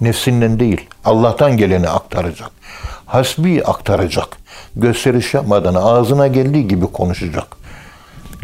Nefsinden 0.00 0.60
değil, 0.60 0.88
Allah'tan 1.04 1.56
geleni 1.56 1.88
aktaracak. 1.88 2.50
Hasbi 3.06 3.64
aktaracak. 3.64 4.28
Gösteriş 4.76 5.34
yapmadan 5.34 5.74
ağzına 5.74 6.26
geldiği 6.26 6.68
gibi 6.68 6.86
konuşacak. 6.86 7.46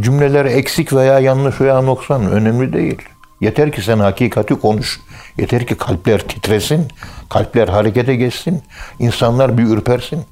Cümleler 0.01 0.45
eksik 0.45 0.93
veya 0.93 1.19
yanlış 1.19 1.61
veya 1.61 1.83
noksan 1.83 2.31
önemli 2.31 2.73
değil. 2.73 3.03
Yeter 3.41 3.73
ki 3.73 3.83
sen 3.83 3.99
hakikati 3.99 4.55
konuş. 4.55 5.01
Yeter 5.39 5.67
ki 5.67 5.75
kalpler 5.75 6.19
titresin, 6.19 6.89
kalpler 7.29 7.69
harekete 7.69 8.17
geçsin, 8.17 8.63
insanlar 8.99 9.59
bir 9.59 9.63
ürpersin. 9.63 10.25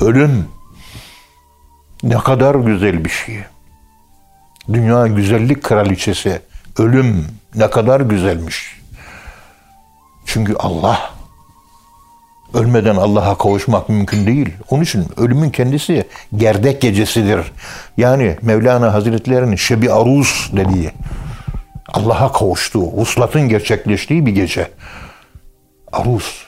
Ölüm 0.00 0.48
ne 2.02 2.18
kadar 2.18 2.54
güzel 2.54 3.04
bir 3.04 3.10
şey. 3.10 3.38
Dünya 4.72 5.06
güzellik 5.06 5.62
kraliçesi. 5.62 6.42
Ölüm 6.78 7.26
ne 7.54 7.70
kadar 7.70 8.00
güzelmiş. 8.00 8.80
Çünkü 10.26 10.54
Allah 10.58 11.10
ölmeden 12.54 12.96
Allah'a 12.96 13.38
kavuşmak 13.38 13.88
mümkün 13.88 14.26
değil. 14.26 14.54
Onun 14.70 14.82
için 14.82 15.06
ölümün 15.16 15.50
kendisi 15.50 16.08
gerdek 16.36 16.80
gecesidir. 16.80 17.52
Yani 17.96 18.36
Mevlana 18.42 18.94
Hazretleri'nin 18.94 19.56
şebi 19.56 19.92
aruz 19.92 20.50
dediği 20.56 20.90
Allah'a 21.88 22.32
kavuştuğu, 22.32 22.90
uslatın 22.92 23.48
gerçekleştiği 23.48 24.26
bir 24.26 24.32
gece. 24.32 24.70
Aruz. 25.92 26.45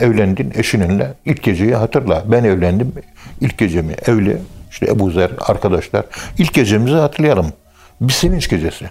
Evlendin 0.00 0.52
eşininle 0.56 1.14
ilk 1.24 1.42
geceyi 1.42 1.74
hatırla. 1.74 2.22
Ben 2.26 2.44
evlendim 2.44 2.92
ilk 3.40 3.58
gecemi 3.58 3.94
evli 4.06 4.38
işte 4.70 4.86
Ebu 4.86 5.10
Zer 5.10 5.30
arkadaşlar 5.40 6.04
ilk 6.38 6.54
gecemizi 6.54 6.96
hatırlayalım. 6.96 7.52
Bir 8.00 8.12
sevinç 8.12 8.48
gecesi. 8.48 8.90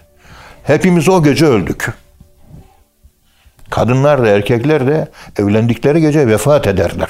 Hepimiz 0.63 1.09
o 1.09 1.23
gece 1.23 1.45
öldük. 1.45 1.93
Kadınlar 3.69 4.23
da 4.23 4.27
erkekler 4.27 4.87
de 4.87 5.07
evlendikleri 5.39 6.01
gece 6.01 6.27
vefat 6.27 6.67
ederler. 6.67 7.09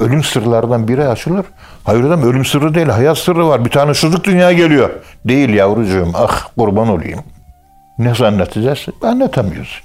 Ölüm 0.00 0.24
sırlardan 0.24 0.88
biri 0.88 1.08
açılır. 1.08 1.46
Hayır 1.84 2.04
adam 2.04 2.22
ölüm 2.22 2.44
sırrı 2.44 2.74
değil, 2.74 2.86
hayat 2.86 3.18
sırrı 3.18 3.48
var. 3.48 3.64
Bir 3.64 3.70
tane 3.70 3.94
çocuk 3.94 4.24
dünyaya 4.24 4.52
geliyor. 4.52 4.90
Değil 5.24 5.48
yavrucuğum, 5.48 6.10
ah 6.14 6.48
kurban 6.58 6.88
olayım. 6.88 7.20
Ne 7.98 8.10
anlatacağız? 8.10 8.86
Anlatamıyoruz. 9.02 9.82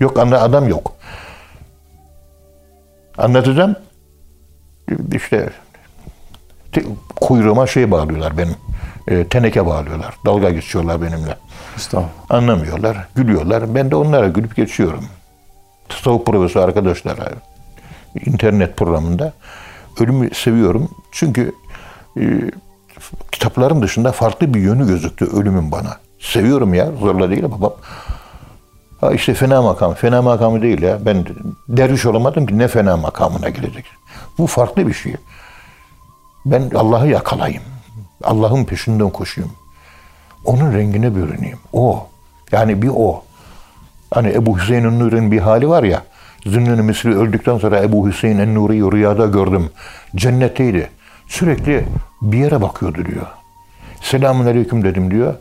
Yok 0.00 0.18
adam 0.18 0.68
yok. 0.68 0.94
Anlatacağım. 3.20 3.76
İşte 5.12 5.50
kuyruğuma 7.20 7.66
şey 7.66 7.90
bağlıyorlar 7.90 8.38
benim. 8.38 8.56
E, 9.08 9.24
teneke 9.28 9.66
bağlıyorlar. 9.66 10.14
Dalga 10.26 10.50
geçiyorlar 10.50 11.02
benimle. 11.02 11.36
Anlamıyorlar, 12.30 13.08
gülüyorlar. 13.14 13.74
Ben 13.74 13.90
de 13.90 13.96
onlara 13.96 14.28
gülüp 14.28 14.56
geçiyorum. 14.56 15.04
Tasavvuf 15.88 16.26
profesörü 16.26 16.64
arkadaşlar. 16.64 17.18
internet 18.26 18.76
programında. 18.76 19.32
Ölümü 20.00 20.34
seviyorum. 20.34 20.88
Çünkü 21.12 21.52
e, 22.20 22.22
kitapların 23.32 23.82
dışında 23.82 24.12
farklı 24.12 24.54
bir 24.54 24.60
yönü 24.60 24.86
gözüktü 24.86 25.24
ölümün 25.24 25.72
bana. 25.72 25.96
Seviyorum 26.18 26.74
ya. 26.74 26.92
Zorla 26.92 27.30
değil 27.30 27.42
babam. 27.42 27.72
Ha 29.00 29.12
işte 29.12 29.34
fena 29.34 29.62
makam. 29.62 29.94
Fena 29.94 30.22
makamı 30.22 30.62
değil 30.62 30.82
ya. 30.82 30.98
Ben 31.06 31.24
derviş 31.68 32.06
olamadım 32.06 32.46
ki 32.46 32.58
ne 32.58 32.68
fena 32.68 32.96
makamına 32.96 33.48
gelecek. 33.48 33.84
Bu 34.38 34.46
farklı 34.46 34.86
bir 34.88 34.92
şey. 34.92 35.14
Ben 36.46 36.70
Allah'ı 36.74 37.08
yakalayayım. 37.08 37.62
Allah'ın 38.24 38.64
peşinden 38.64 39.10
koşayım. 39.10 39.50
Onun 40.44 40.72
rengine 40.72 41.14
bürüneyim. 41.14 41.58
O. 41.72 42.06
Yani 42.52 42.82
bir 42.82 42.90
o. 42.94 43.22
Hani 44.10 44.32
Ebu 44.32 44.58
Hüseyin 44.58 45.00
Nuri'nin 45.00 45.32
bir 45.32 45.38
hali 45.38 45.68
var 45.68 45.82
ya. 45.82 46.02
Zünnün 46.46 46.84
Misri 46.84 47.18
öldükten 47.18 47.58
sonra 47.58 47.82
Ebu 47.82 48.08
Hüseyin 48.08 48.38
en-Nuri'yi 48.38 48.82
rüyada 48.82 49.26
gördüm. 49.26 49.70
Cennetteydi. 50.16 50.90
Sürekli 51.26 51.84
bir 52.22 52.38
yere 52.38 52.62
bakıyordu 52.62 53.06
diyor. 53.06 53.26
Selamun 54.02 54.46
aleyküm 54.46 54.84
dedim 54.84 55.10
diyor. 55.10 55.34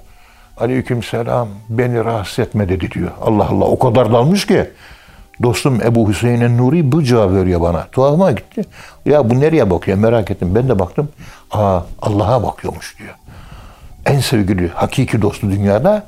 Aleyküm 0.59 1.03
selam 1.03 1.47
beni 1.69 2.05
rahatsız 2.05 2.39
etme 2.39 2.69
dedi 2.69 2.91
diyor. 2.91 3.11
Allah 3.21 3.47
Allah 3.49 3.65
o 3.65 3.79
kadar 3.79 4.13
dalmış 4.13 4.47
ki. 4.47 4.69
Dostum 5.43 5.81
Ebu 5.81 6.09
Hüseyin 6.09 6.41
en-Nuri 6.41 6.91
bu 6.91 7.03
cevap 7.03 7.31
veriyor 7.31 7.61
bana. 7.61 7.87
Tuhafıma 7.91 8.31
gitti. 8.31 8.61
Ya 9.05 9.29
bu 9.29 9.39
nereye 9.39 9.69
bakıyor 9.69 9.97
merak 9.97 10.31
ettim. 10.31 10.55
Ben 10.55 10.69
de 10.69 10.79
baktım. 10.79 11.09
Aa 11.51 11.81
Allah'a 12.01 12.43
bakıyormuş 12.43 12.99
diyor. 12.99 13.13
En 14.05 14.19
sevgili 14.19 14.67
hakiki 14.69 15.21
dostu 15.21 15.51
dünyada 15.51 16.03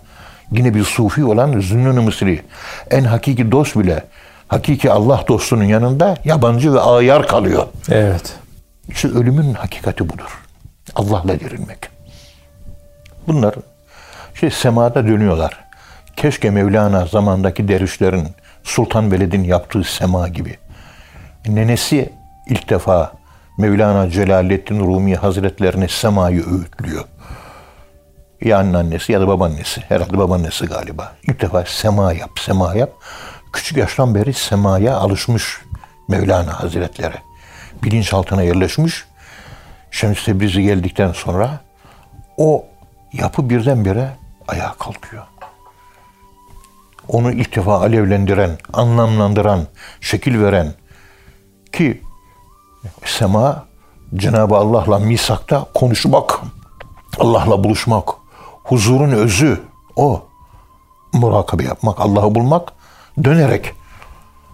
yine 0.51 0.75
bir 0.75 0.84
sufi 0.84 1.25
olan 1.25 1.60
Zünnun-ı 1.60 2.01
Mısri. 2.01 2.41
En 2.91 3.03
hakiki 3.03 3.51
dost 3.51 3.79
bile 3.79 4.03
hakiki 4.48 4.91
Allah 4.91 5.24
dostunun 5.27 5.63
yanında 5.63 6.17
yabancı 6.25 6.74
ve 6.74 6.79
ayar 6.79 7.27
kalıyor. 7.27 7.65
Evet. 7.89 8.36
İşte 8.89 9.08
ölümün 9.08 9.53
hakikati 9.53 10.10
budur. 10.10 10.41
Allah'la 10.96 11.39
dirilmek. 11.39 11.89
Bunlar 13.27 13.55
şey 14.34 14.52
semada 14.52 15.08
dönüyorlar. 15.08 15.66
Keşke 16.16 16.50
Mevlana 16.50 17.06
zamandaki 17.06 17.68
dervişlerin 17.68 18.28
Sultan 18.64 19.12
Veled'in 19.12 19.44
yaptığı 19.44 19.84
sema 19.84 20.28
gibi. 20.28 20.58
Nenesi 21.48 22.14
ilk 22.48 22.70
defa 22.70 23.14
Mevlana 23.58 24.10
Celaleddin 24.10 24.80
Rumi 24.80 25.16
Hazretlerine 25.16 25.88
semayı 25.88 26.46
öğütlüyor. 26.48 27.06
Ya 28.42 28.60
anneannesi 28.60 29.12
ya 29.12 29.22
da 29.22 29.28
babaannesi. 29.28 29.82
Herhalde 29.82 30.18
babaannesi 30.18 30.66
galiba. 30.66 31.16
İlk 31.24 31.42
defa 31.42 31.66
sema 31.68 32.14
yap, 32.14 32.30
sema 32.40 32.76
yap. 32.76 32.90
Küçük 33.54 33.78
yaştan 33.78 34.16
beri 34.16 34.34
semaya 34.34 34.96
alışmış 34.96 35.62
Mevlana 36.08 36.60
Hazretleri. 36.60 37.16
Bilinçaltına 37.84 38.44
yerleşmiş. 38.44 39.06
Şems 39.92 40.26
Tebrizi 40.26 40.62
geldikten 40.64 41.12
sonra 41.12 41.60
o 42.38 42.66
yapı 43.14 43.50
birdenbire 43.50 44.10
ayağa 44.51 44.75
kalkıyor. 44.79 45.24
Onu 47.08 47.31
ilk 47.31 47.55
defa 47.55 47.79
alevlendiren, 47.79 48.58
anlamlandıran, 48.74 49.67
şekil 50.01 50.41
veren 50.41 50.74
ki 51.74 52.01
sema 53.05 53.65
Cenab-ı 54.15 54.55
Allah'la 54.55 55.00
misakta 55.00 55.65
konuşmak, 55.74 56.39
Allah'la 57.20 57.63
buluşmak, 57.63 58.10
huzurun 58.63 59.12
özü 59.12 59.62
o. 59.96 60.24
Murakabe 61.13 61.63
yapmak, 61.63 62.00
Allah'ı 62.00 62.36
bulmak, 62.36 62.74
dönerek 63.24 63.74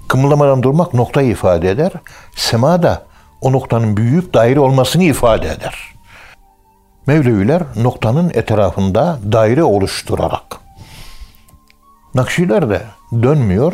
kımıldamadan 0.08 0.63
durmak 0.63 0.94
noktayı 0.94 1.30
ifade 1.30 1.70
eder. 1.70 1.92
Sema 2.36 2.84
da 2.84 3.06
o 3.42 3.51
noktanın 3.51 3.98
büyüyüp 3.98 4.34
daire 4.34 4.60
olmasını 4.60 5.04
ifade 5.04 5.48
eder. 5.48 5.97
Mevleviler 7.08 7.63
noktanın 7.76 8.32
etrafında 8.34 9.20
daire 9.32 9.63
oluşturarak. 9.63 10.43
Nakşiler 12.15 12.70
de 12.70 12.82
dönmüyor, 13.13 13.74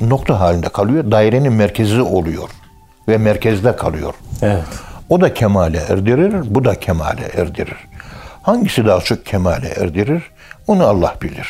nokta 0.00 0.40
halinde 0.40 0.68
kalıyor, 0.68 1.10
dairenin 1.10 1.52
merkezi 1.52 2.02
oluyor 2.02 2.48
ve 3.08 3.18
merkezde 3.18 3.76
kalıyor. 3.76 4.14
Evet. 4.42 4.64
O 5.08 5.20
da 5.20 5.34
kemale 5.34 5.78
erdirir, 5.88 6.34
bu 6.54 6.64
da 6.64 6.74
kemale 6.80 7.26
erdirir. 7.36 7.76
Hangisi 8.42 8.86
daha 8.86 9.00
çok 9.00 9.26
kemale 9.26 9.68
erdirir? 9.68 10.22
Onu 10.66 10.86
Allah 10.86 11.14
bilir. 11.22 11.48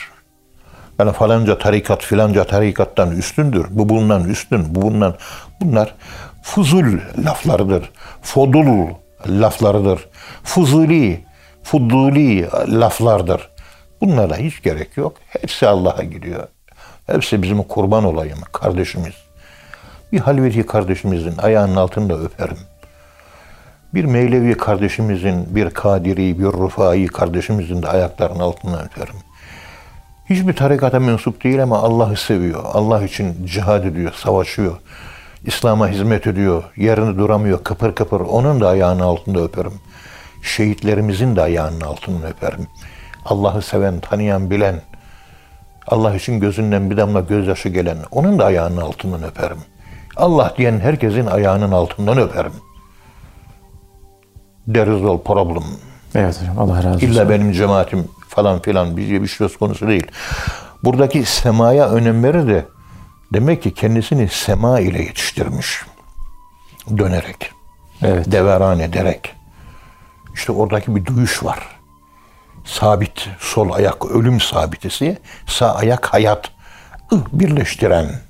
Yani 0.98 1.12
falanca 1.12 1.58
tarikat 1.58 2.02
filanca 2.02 2.44
tarikattan 2.44 3.10
üstündür. 3.10 3.66
Bu 3.70 3.88
bundan 3.88 4.24
üstün, 4.28 4.74
bu 4.74 4.82
bundan. 4.82 5.14
Bunlar 5.60 5.94
fuzul 6.42 6.98
laflarıdır. 7.24 7.90
Fodul 8.22 8.88
laflarıdır. 9.28 10.08
Fuzuli, 10.46 11.24
fuduli 11.62 12.48
laflardır. 12.68 13.50
Bunlara 14.00 14.36
hiç 14.36 14.62
gerek 14.62 14.96
yok. 14.96 15.16
Hepsi 15.28 15.66
Allah'a 15.66 16.02
gidiyor. 16.02 16.48
Hepsi 17.06 17.42
bizim 17.42 17.62
kurban 17.62 18.04
olayım, 18.04 18.38
kardeşimiz. 18.52 19.14
Bir 20.12 20.18
halveti 20.20 20.66
kardeşimizin 20.66 21.38
ayağının 21.38 21.76
altında 21.76 22.18
öperim. 22.18 22.58
Bir 23.94 24.04
Meylevi 24.04 24.54
kardeşimizin, 24.56 25.56
bir 25.56 25.70
Kadiri, 25.70 26.38
bir 26.38 26.44
Rufai 26.44 27.06
kardeşimizin 27.06 27.82
de 27.82 27.88
ayaklarının 27.88 28.40
altından 28.40 28.84
öperim. 28.84 29.16
Hiçbir 30.30 30.52
tarikata 30.52 31.00
mensup 31.00 31.44
değil 31.44 31.62
ama 31.62 31.78
Allah'ı 31.78 32.16
seviyor. 32.16 32.64
Allah 32.72 33.04
için 33.04 33.46
cihad 33.46 33.84
ediyor, 33.84 34.12
savaşıyor. 34.12 34.76
İslam'a 35.44 35.88
hizmet 35.88 36.26
ediyor. 36.26 36.64
Yerini 36.76 37.18
duramıyor, 37.18 37.64
kıpır 37.64 37.94
kıpır. 37.94 38.20
Onun 38.20 38.60
da 38.60 38.68
ayağının 38.68 39.00
altında 39.00 39.40
öperim. 39.40 39.72
Şehitlerimizin 40.46 41.36
de 41.36 41.42
ayağının 41.42 41.80
altından 41.80 42.22
öperim. 42.30 42.66
Allah'ı 43.24 43.62
seven, 43.62 44.00
tanıyan, 44.00 44.50
bilen, 44.50 44.80
Allah 45.86 46.14
için 46.14 46.40
gözünden 46.40 46.90
bir 46.90 46.96
damla 46.96 47.20
gözyaşı 47.20 47.68
gelen, 47.68 47.98
onun 48.10 48.38
da 48.38 48.44
ayağının 48.44 48.76
altından 48.80 49.22
öperim. 49.22 49.58
Allah 50.16 50.54
diyen 50.58 50.80
herkesin 50.80 51.26
ayağının 51.26 51.72
altından 51.72 52.18
öperim. 52.18 52.52
There 54.74 54.96
is 54.96 55.02
no 55.02 55.22
problem. 55.22 55.64
Evet 56.14 56.40
hocam 56.40 56.58
Allah 56.58 56.76
razı 56.76 56.88
olsun. 56.88 57.06
İlla 57.06 57.30
benim 57.30 57.52
cemaatim 57.52 58.08
falan 58.28 58.62
filan 58.62 58.96
bir, 58.96 59.22
bir 59.22 59.28
söz 59.28 59.56
konusu 59.58 59.88
değil. 59.88 60.06
Buradaki 60.84 61.24
semaya 61.24 61.88
önem 61.88 62.24
verir 62.24 62.46
de 62.48 62.64
demek 63.32 63.62
ki 63.62 63.74
kendisini 63.74 64.28
sema 64.28 64.80
ile 64.80 65.02
yetiştirmiş. 65.02 65.82
Dönerek, 66.98 67.50
Evet. 68.02 68.32
deveran 68.32 68.80
ederek. 68.80 69.34
İşte 70.36 70.52
oradaki 70.52 70.96
bir 70.96 71.06
duyuş 71.06 71.44
var. 71.44 71.58
Sabit, 72.64 73.28
sol 73.38 73.72
ayak 73.72 74.06
ölüm 74.06 74.40
sabitesi, 74.40 75.18
sağ 75.46 75.74
ayak 75.74 76.06
hayat. 76.06 76.50
birleştiren 77.12 78.20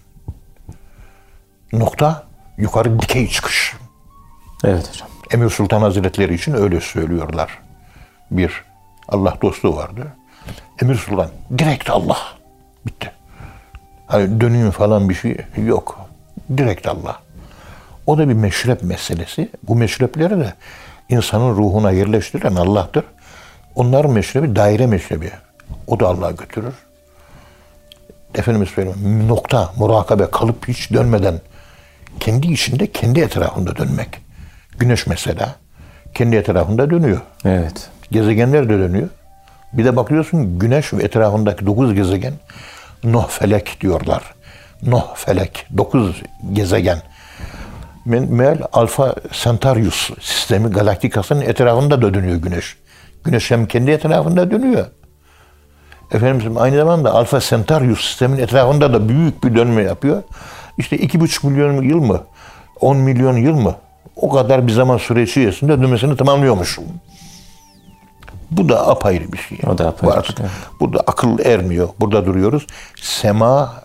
nokta 1.73 2.27
yukarı 2.59 3.01
dikey 3.01 3.29
çıkış. 3.29 3.75
Evet 4.65 4.89
hocam. 4.89 5.09
Emir 5.31 5.51
Sultan 5.51 5.81
Hazretleri 5.81 6.35
için 6.35 6.55
öyle 6.55 6.81
söylüyorlar. 6.81 7.59
Bir 8.31 8.65
Allah 9.09 9.35
dostu 9.43 9.77
vardı. 9.77 10.13
Emir 10.83 10.95
Sultan 10.95 11.31
direkt 11.59 11.91
Allah. 11.91 12.19
Bitti. 12.87 13.13
Hani 14.07 14.41
dönüyor 14.41 14.73
falan 14.73 15.09
bir 15.09 15.15
şey 15.15 15.37
yok. 15.57 16.01
Direkt 16.57 16.87
Allah. 16.87 17.21
O 18.07 18.19
da 18.19 18.29
bir 18.29 18.35
meşrep 18.35 18.83
meselesi. 18.83 19.51
Bu 19.63 19.77
meşrepleri 19.77 20.39
de 20.39 20.55
insanın 21.09 21.57
ruhuna 21.57 21.91
yerleştiren 21.91 22.55
Allah'tır. 22.55 23.05
Onların 23.75 24.11
meşrebi 24.11 24.57
daire 24.57 24.87
meşrebi. 24.87 25.31
O 25.87 26.01
da 26.01 26.09
Allah'a 26.09 26.31
götürür. 26.31 26.75
Efendimiz 28.35 28.69
söyleyeyim 28.69 29.29
nokta, 29.29 29.73
murakabe 29.77 30.31
kalıp 30.31 30.69
hiç 30.69 30.93
dönmeden 30.93 31.41
kendi 32.21 32.53
içinde 32.53 32.93
kendi 32.93 33.21
etrafında 33.21 33.77
dönmek. 33.77 34.09
Güneş 34.79 35.07
mesela 35.07 35.55
kendi 36.15 36.37
etrafında 36.37 36.91
dönüyor. 36.91 37.21
Evet. 37.45 37.91
Gezegenler 38.11 38.69
de 38.69 38.79
dönüyor. 38.79 39.09
Bir 39.73 39.85
de 39.85 39.97
bakıyorsun 39.97 40.59
güneş 40.59 40.93
ve 40.93 41.03
etrafındaki 41.03 41.67
dokuz 41.67 41.95
gezegen 41.95 42.35
Noh 43.05 43.29
felek 43.29 43.81
diyorlar. 43.81 44.23
Noh 44.83 45.17
felek. 45.17 45.67
Dokuz 45.77 46.23
gezegen. 46.53 46.99
Me- 48.07 48.27
Meğer 48.31 48.59
Alfa 48.73 49.15
Centaurus 49.33 50.11
sistemi 50.21 50.71
galaktikasının 50.71 51.41
etrafında 51.41 52.03
da 52.03 52.15
dönüyor 52.15 52.37
güneş. 52.37 52.77
Güneş 53.25 53.51
hem 53.51 53.67
kendi 53.67 53.91
etrafında 53.91 54.51
dönüyor. 54.51 54.87
Efendim 56.13 56.55
aynı 56.59 56.77
zamanda 56.77 57.15
Alfa 57.15 57.41
Centaurus 57.41 58.07
sistemin 58.09 58.39
etrafında 58.39 58.93
da 58.93 59.09
büyük 59.09 59.45
bir 59.45 59.55
dönme 59.55 59.83
yapıyor. 59.83 60.23
İşte 60.79 60.97
iki 60.99 61.21
buçuk 61.21 61.45
milyon 61.45 61.83
yıl 61.83 61.99
mı? 62.01 62.23
10 62.81 62.97
milyon 62.97 63.37
yıl 63.37 63.55
mı? 63.55 63.75
O 64.17 64.31
kadar 64.31 64.67
bir 64.67 64.73
zaman 64.73 64.97
süreci 64.99 65.31
içerisinde 65.31 65.83
dönmesini 65.83 66.17
tamamlıyormuş. 66.17 66.79
Bu 68.51 68.69
da 68.69 68.89
apayrı 68.89 69.33
bir 69.33 69.39
şey. 69.39 69.59
O 69.67 69.79
da 69.79 69.89
apayrı 69.89 70.17
Bu 70.17 70.23
bir 70.23 70.27
şey. 70.37 70.47
Burada 70.81 71.01
akıl 71.01 71.39
ermiyor. 71.39 71.89
Burada 72.01 72.27
duruyoruz. 72.27 72.67
Sema 73.03 73.83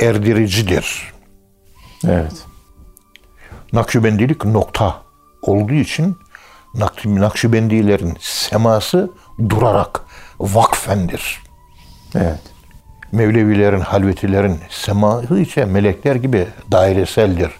erdiricidir. 0.00 1.12
Evet. 2.08 2.32
Nakşibendilik 3.76 4.44
nokta 4.44 4.94
olduğu 5.42 5.74
için 5.74 6.18
Nak- 6.74 7.20
Nakşibendilerin 7.20 8.16
seması 8.20 9.10
durarak 9.48 10.00
vakfendir. 10.40 11.42
Evet. 12.14 12.40
Mevlevilerin, 13.12 13.80
halvetilerin 13.80 14.60
semahı 14.70 15.38
ise 15.38 15.64
melekler 15.64 16.14
gibi 16.14 16.46
daireseldir. 16.72 17.50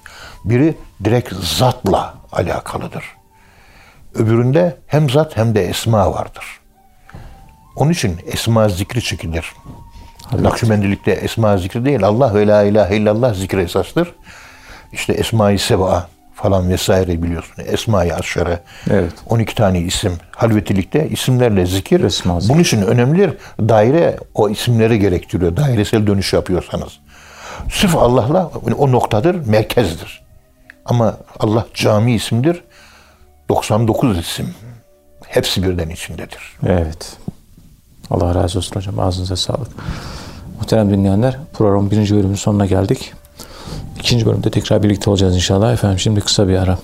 Biri 0.45 0.75
direkt 1.05 1.33
zatla 1.35 2.15
alakalıdır. 2.33 3.05
Öbüründe 4.15 4.77
hem 4.87 5.11
zat 5.11 5.37
hem 5.37 5.55
de 5.55 5.65
esma 5.67 6.13
vardır. 6.13 6.45
Onun 7.77 7.91
için 7.91 8.21
esma 8.27 8.69
zikri 8.69 9.03
çekilir. 9.03 9.53
Nakşibendilikte 10.33 11.11
esma 11.11 11.57
zikri 11.57 11.85
değil. 11.85 12.05
Allah 12.05 12.35
ve 12.35 12.47
la 12.47 12.63
ilahe 12.63 12.97
illallah 12.97 13.35
zikri 13.35 13.61
esastır. 13.63 14.15
İşte 14.97 15.13
Esma-i 15.13 15.59
Seba 15.59 16.09
falan 16.35 16.69
vesaire 16.69 17.23
biliyorsun. 17.23 17.55
Esma-i 17.67 18.15
Aşere. 18.15 18.61
Evet. 18.91 19.13
12 19.29 19.55
tane 19.55 19.81
isim. 19.81 20.13
Halvetilikte 20.31 21.09
isimlerle 21.09 21.67
zikir. 21.67 22.05
Esma. 22.05 22.39
Bunun 22.49 22.61
için 22.61 22.83
önemlidir. 22.83 23.35
Daire 23.61 24.17
o 24.35 24.49
isimleri 24.49 24.99
gerektiriyor. 24.99 25.57
Dairesel 25.57 26.07
dönüş 26.07 26.33
yapıyorsanız. 26.33 26.99
Sırf 27.71 27.97
Allah'la 27.97 28.51
o 28.79 28.93
noktadır, 28.93 29.47
merkezdir. 29.47 30.23
Ama 30.85 31.17
Allah 31.41 31.67
cami 31.75 32.15
isimdir. 32.15 32.65
99 33.49 34.19
isim. 34.19 34.55
Hepsi 35.27 35.63
birden 35.63 35.89
içindedir. 35.89 36.57
Evet. 36.67 37.17
Allah 38.11 38.35
razı 38.35 38.59
olsun 38.59 38.77
hocam. 38.77 38.99
Ağzınıza 38.99 39.37
sağlık. 39.37 39.69
Muhterem 40.59 40.91
dinleyenler 40.91 41.39
programın 41.53 41.91
birinci 41.91 42.15
bölümünün 42.15 42.35
sonuna 42.35 42.67
geldik. 42.67 43.13
İkinci 43.99 44.27
bölümde 44.27 44.51
tekrar 44.51 44.83
birlikte 44.83 45.11
olacağız 45.11 45.35
inşallah. 45.35 45.73
Efendim 45.73 45.99
şimdi 45.99 46.21
kısa 46.21 46.49
bir 46.49 46.57
ara. 46.57 46.79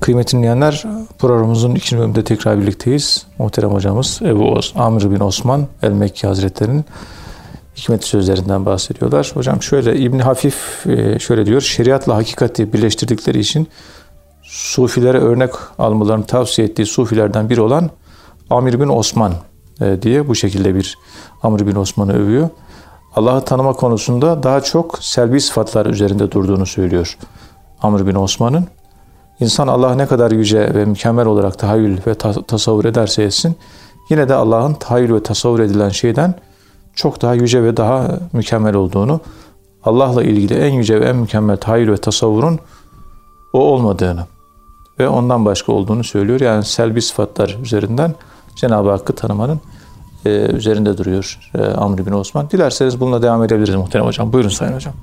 Kıymetli 0.00 0.38
dinleyenler 0.38 0.84
programımızın 1.18 1.74
ikinci 1.74 1.98
bölümünde 1.98 2.24
tekrar 2.24 2.60
birlikteyiz. 2.60 3.26
Muhterem 3.38 3.70
hocamız 3.70 4.20
Ebu 4.22 4.52
Os 4.52 4.72
Amr 4.76 5.10
bin 5.10 5.20
Osman 5.20 5.66
El-Mekki 5.82 6.26
Hazretleri'nin 6.26 6.84
hikmetli 7.76 8.06
sözlerinden 8.06 8.66
bahsediyorlar. 8.66 9.30
Hocam 9.34 9.62
şöyle 9.62 9.96
İbn 9.96 10.18
Hafif 10.18 10.86
e, 10.86 11.18
şöyle 11.18 11.46
diyor. 11.46 11.60
Şeriatla 11.60 12.16
hakikati 12.16 12.72
birleştirdikleri 12.72 13.38
için 13.38 13.68
Sufilere 14.42 15.18
örnek 15.18 15.50
almalarını 15.78 16.26
tavsiye 16.26 16.68
ettiği 16.68 16.86
Sufilerden 16.86 17.50
biri 17.50 17.60
olan 17.60 17.90
Amir 18.50 18.80
bin 18.80 18.88
Osman 18.88 19.32
e, 19.80 20.02
diye 20.02 20.28
bu 20.28 20.34
şekilde 20.34 20.74
bir 20.74 20.98
Amr 21.42 21.66
bin 21.66 21.74
Osman'ı 21.74 22.12
övüyor. 22.12 22.48
Allah'ı 23.16 23.44
tanıma 23.44 23.72
konusunda 23.72 24.42
daha 24.42 24.60
çok 24.60 24.98
selbi 24.98 25.40
sıfatlar 25.40 25.86
üzerinde 25.86 26.32
durduğunu 26.32 26.66
söylüyor 26.66 27.18
Amr 27.82 28.06
bin 28.06 28.14
Osman'ın. 28.14 28.66
İnsan 29.40 29.68
Allah 29.68 29.94
ne 29.94 30.06
kadar 30.06 30.30
yüce 30.30 30.74
ve 30.74 30.84
mükemmel 30.84 31.26
olarak 31.26 31.58
tahayyül 31.58 31.98
ve 32.06 32.14
ta- 32.14 32.42
tasavvur 32.42 32.84
ederse 32.84 33.22
etsin, 33.22 33.56
yine 34.10 34.28
de 34.28 34.34
Allah'ın 34.34 34.74
tahayyül 34.74 35.14
ve 35.14 35.22
tasavvur 35.22 35.60
edilen 35.60 35.88
şeyden 35.88 36.34
çok 36.94 37.22
daha 37.22 37.34
yüce 37.34 37.62
ve 37.62 37.76
daha 37.76 38.18
mükemmel 38.32 38.74
olduğunu, 38.74 39.20
Allah'la 39.84 40.22
ilgili 40.22 40.54
en 40.54 40.72
yüce 40.72 41.00
ve 41.00 41.04
en 41.04 41.16
mükemmel 41.16 41.56
tahayyül 41.56 41.92
ve 41.92 41.96
tasavvurun 41.96 42.58
o 43.52 43.58
olmadığını 43.58 44.26
ve 44.98 45.08
ondan 45.08 45.44
başka 45.44 45.72
olduğunu 45.72 46.04
söylüyor. 46.04 46.40
Yani 46.40 46.64
selbi 46.64 47.02
sıfatlar 47.02 47.58
üzerinden 47.62 48.14
Cenab-ı 48.56 48.90
Hakk'ı 48.90 49.12
tanımanın 49.12 49.60
e, 50.26 50.30
üzerinde 50.30 50.98
duruyor 50.98 51.38
e, 51.54 51.62
Amr 51.62 52.06
bin 52.06 52.12
Osman. 52.12 52.50
Dilerseniz 52.50 53.00
bununla 53.00 53.22
devam 53.22 53.44
edebiliriz 53.44 53.74
muhterem 53.74 54.06
hocam. 54.06 54.32
Buyurun 54.32 54.48
sayın 54.48 54.74
hocam. 54.74 54.94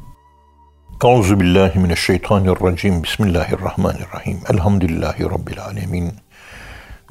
Euzu 1.04 1.40
billahi 1.40 1.80
mineşşeytanirracim. 1.80 3.04
Bismillahirrahmanirrahim. 3.04 4.40
Elhamdülillahi 4.50 5.24
rabbil 5.24 5.64
alamin. 5.64 6.14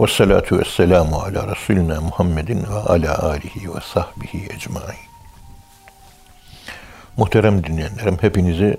Ve 0.00 0.06
salatu 0.06 0.58
ve 0.58 0.64
selamu 0.64 1.16
ala 1.16 1.56
Resulina 1.56 2.00
Muhammedin 2.00 2.62
ve 2.70 2.74
ala 2.74 3.22
alihi 3.22 3.74
ve 3.74 3.80
sahbihi 3.94 4.44
ecmain. 4.54 5.06
Muhterem 7.16 7.64
dinleyenlerim, 7.64 8.18
hepinizi 8.20 8.76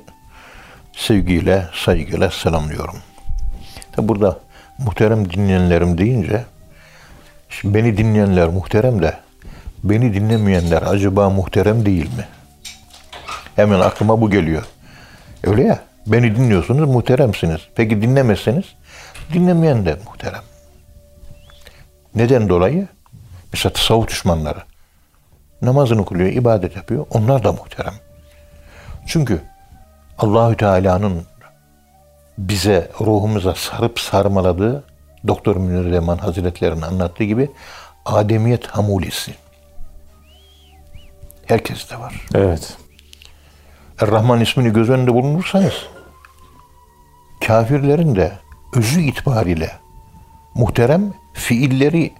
sevgiyle, 0.95 1.67
saygıyla 1.73 2.31
selamlıyorum. 2.31 2.95
Tabi 3.91 4.07
burada 4.07 4.39
muhterem 4.77 5.29
dinleyenlerim 5.29 5.97
deyince, 5.97 6.45
şimdi 7.49 7.73
beni 7.73 7.97
dinleyenler 7.97 8.47
muhterem 8.47 9.01
de, 9.01 9.17
beni 9.83 10.13
dinlemeyenler 10.13 10.81
acaba 10.81 11.29
muhterem 11.29 11.85
değil 11.85 12.05
mi? 12.05 12.27
Hemen 13.55 13.79
aklıma 13.79 14.21
bu 14.21 14.29
geliyor. 14.29 14.63
Öyle 15.43 15.63
ya, 15.63 15.79
beni 16.07 16.35
dinliyorsunuz, 16.35 16.89
muhteremsiniz. 16.89 17.61
Peki 17.75 18.01
dinlemezseniz, 18.01 18.65
dinlemeyen 19.33 19.85
de 19.85 19.97
muhterem. 20.05 20.41
Neden 22.15 22.49
dolayı? 22.49 22.87
Mesela 23.53 23.73
tasavvuf 23.73 24.07
düşmanları. 24.07 24.59
Namazını 25.61 26.05
kılıyor, 26.05 26.29
ibadet 26.29 26.75
yapıyor. 26.75 27.05
Onlar 27.09 27.43
da 27.43 27.51
muhterem. 27.51 27.93
Çünkü 29.07 29.41
Allahü 30.17 30.57
Teala'nın 30.57 31.25
bize 32.37 32.91
ruhumuza 33.01 33.55
sarıp 33.55 33.99
sarmaladığı 33.99 34.83
Doktor 35.27 35.55
Münir 35.55 35.91
Leman 35.91 36.17
Hazretleri'nin 36.17 36.81
anlattığı 36.81 37.23
gibi 37.23 37.51
Ademiyet 38.05 38.67
hamulesi. 38.67 39.35
Herkeste 41.45 41.99
var. 41.99 42.25
Evet. 42.35 42.77
Er-Rahman 44.01 44.41
ismini 44.41 44.73
göz 44.73 44.89
önünde 44.89 45.13
bulunursanız 45.13 45.73
kafirlerin 47.47 48.15
de 48.15 48.31
özü 48.75 49.01
itibariyle 49.01 49.71
muhterem 50.55 51.13
fiilleri 51.33 52.13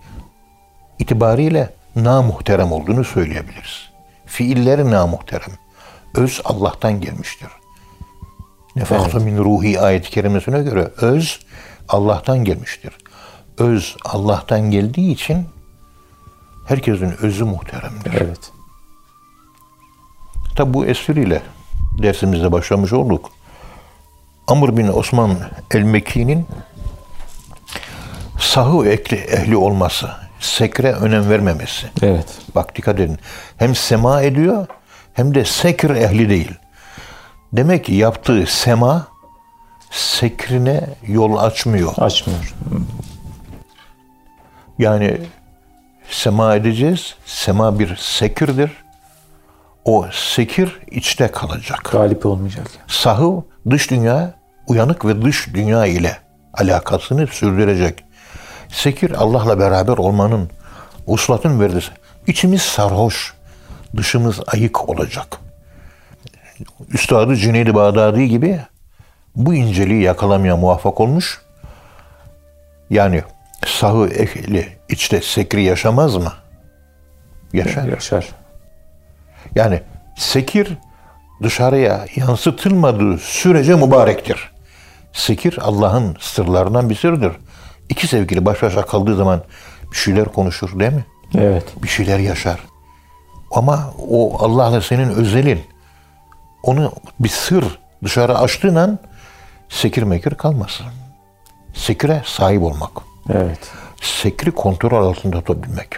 itibariyle 0.99 1.73
namuhterem 1.95 2.71
olduğunu 2.71 3.03
söyleyebiliriz. 3.03 3.89
Fiilleri 4.25 4.91
namuhterem. 4.91 5.51
Öz 6.15 6.41
Allah'tan 6.45 7.01
gelmiştir. 7.01 7.49
Nefaktu 8.75 9.19
min 9.19 9.37
ruhi 9.37 9.79
ayet-i 9.79 10.11
kerimesine 10.11 10.61
göre 10.61 10.91
öz 11.01 11.39
Allah'tan 11.89 12.43
gelmiştir. 12.43 12.93
Öz 13.57 13.95
Allah'tan 14.05 14.71
geldiği 14.71 15.11
için 15.11 15.47
herkesin 16.67 17.13
özü 17.21 17.43
muhteremdir. 17.43 18.13
Evet. 18.13 18.51
Tabi 20.55 20.73
bu 20.73 20.85
espriyle 20.85 21.41
dersimize 22.01 22.51
başlamış 22.51 22.93
olduk. 22.93 23.31
Amr 24.47 24.77
bin 24.77 24.87
Osman 24.87 25.37
el-Mekki'nin 25.71 26.47
sahı 28.39 28.87
ekli 28.87 29.17
ehli 29.17 29.57
olması, 29.57 30.09
sekre 30.39 30.91
önem 30.91 31.29
vermemesi. 31.29 31.87
Evet. 32.01 32.37
Bak 32.55 32.75
dikkat 32.75 32.99
edin. 32.99 33.17
Hem 33.57 33.75
sema 33.75 34.21
ediyor 34.21 34.67
hem 35.13 35.35
de 35.35 35.45
sekir 35.45 35.89
ehli 35.89 36.29
değil. 36.29 36.51
Demek 37.53 37.85
ki 37.85 37.93
yaptığı 37.93 38.45
sema 38.47 39.07
sekrine 39.91 40.81
yol 41.07 41.37
açmıyor. 41.37 41.93
Açmıyor. 41.97 42.55
Yani 44.79 45.17
sema 46.09 46.55
edeceğiz. 46.55 47.15
Sema 47.25 47.79
bir 47.79 47.95
sekirdir. 47.95 48.71
O 49.85 50.05
sekir 50.11 50.79
içte 50.91 51.27
kalacak. 51.27 51.89
Galip 51.91 52.25
olmayacak. 52.25 52.67
Sahı 52.87 53.43
dış 53.69 53.91
dünya, 53.91 54.33
uyanık 54.67 55.05
ve 55.05 55.21
dış 55.21 55.47
dünya 55.53 55.85
ile 55.85 56.17
alakasını 56.53 57.27
sürdürecek. 57.27 58.03
Sekir 58.69 59.11
Allah'la 59.11 59.59
beraber 59.59 59.97
olmanın, 59.97 60.49
uslatın 61.05 61.59
verdiği. 61.59 61.81
İçimiz 62.27 62.61
sarhoş, 62.61 63.33
dışımız 63.97 64.39
ayık 64.47 64.89
olacak. 64.89 65.37
Üstadı 66.93 67.35
Cüneyd-i 67.35 67.75
Bağdadi 67.75 68.29
gibi 68.29 68.59
bu 69.37 69.53
inceliği 69.53 70.03
yakalamaya 70.03 70.57
muvaffak 70.57 71.01
olmuş. 71.01 71.41
Yani 72.89 73.23
sahı 73.65 74.07
ehli 74.07 74.67
içte 74.89 75.21
sekri 75.21 75.63
yaşamaz 75.63 76.15
mı? 76.15 76.33
Yaşar. 77.53 77.87
Yaşar. 77.87 78.27
Yani 79.55 79.81
sekir 80.17 80.77
dışarıya 81.43 82.05
yansıtılmadığı 82.15 83.17
sürece 83.17 83.75
mübarektir. 83.75 84.51
Sekir 85.13 85.57
Allah'ın 85.61 86.17
sırlarından 86.19 86.89
bir 86.89 86.95
sırdır. 86.95 87.37
İki 87.89 88.07
sevgili 88.07 88.45
baş 88.45 88.63
başa 88.63 88.81
kaldığı 88.81 89.15
zaman 89.15 89.43
bir 89.91 89.97
şeyler 89.97 90.25
konuşur 90.25 90.79
değil 90.79 90.93
mi? 90.93 91.05
Evet. 91.37 91.63
Bir 91.83 91.87
şeyler 91.87 92.19
yaşar. 92.19 92.59
Ama 93.51 93.93
o 94.09 94.45
Allah'la 94.45 94.81
senin 94.81 95.09
özelin. 95.09 95.61
Onu 96.63 96.91
bir 97.19 97.29
sır 97.29 97.79
dışarı 98.03 98.37
açtığın 98.37 98.75
an 98.75 98.99
sekir 99.69 100.03
mekir 100.03 100.35
kalmasın. 100.35 100.85
Sekire 101.73 102.21
sahip 102.25 102.61
olmak. 102.61 102.91
Evet. 103.29 103.71
Sekri 104.01 104.51
kontrol 104.51 105.07
altında 105.07 105.41
tutabilmek. 105.41 105.89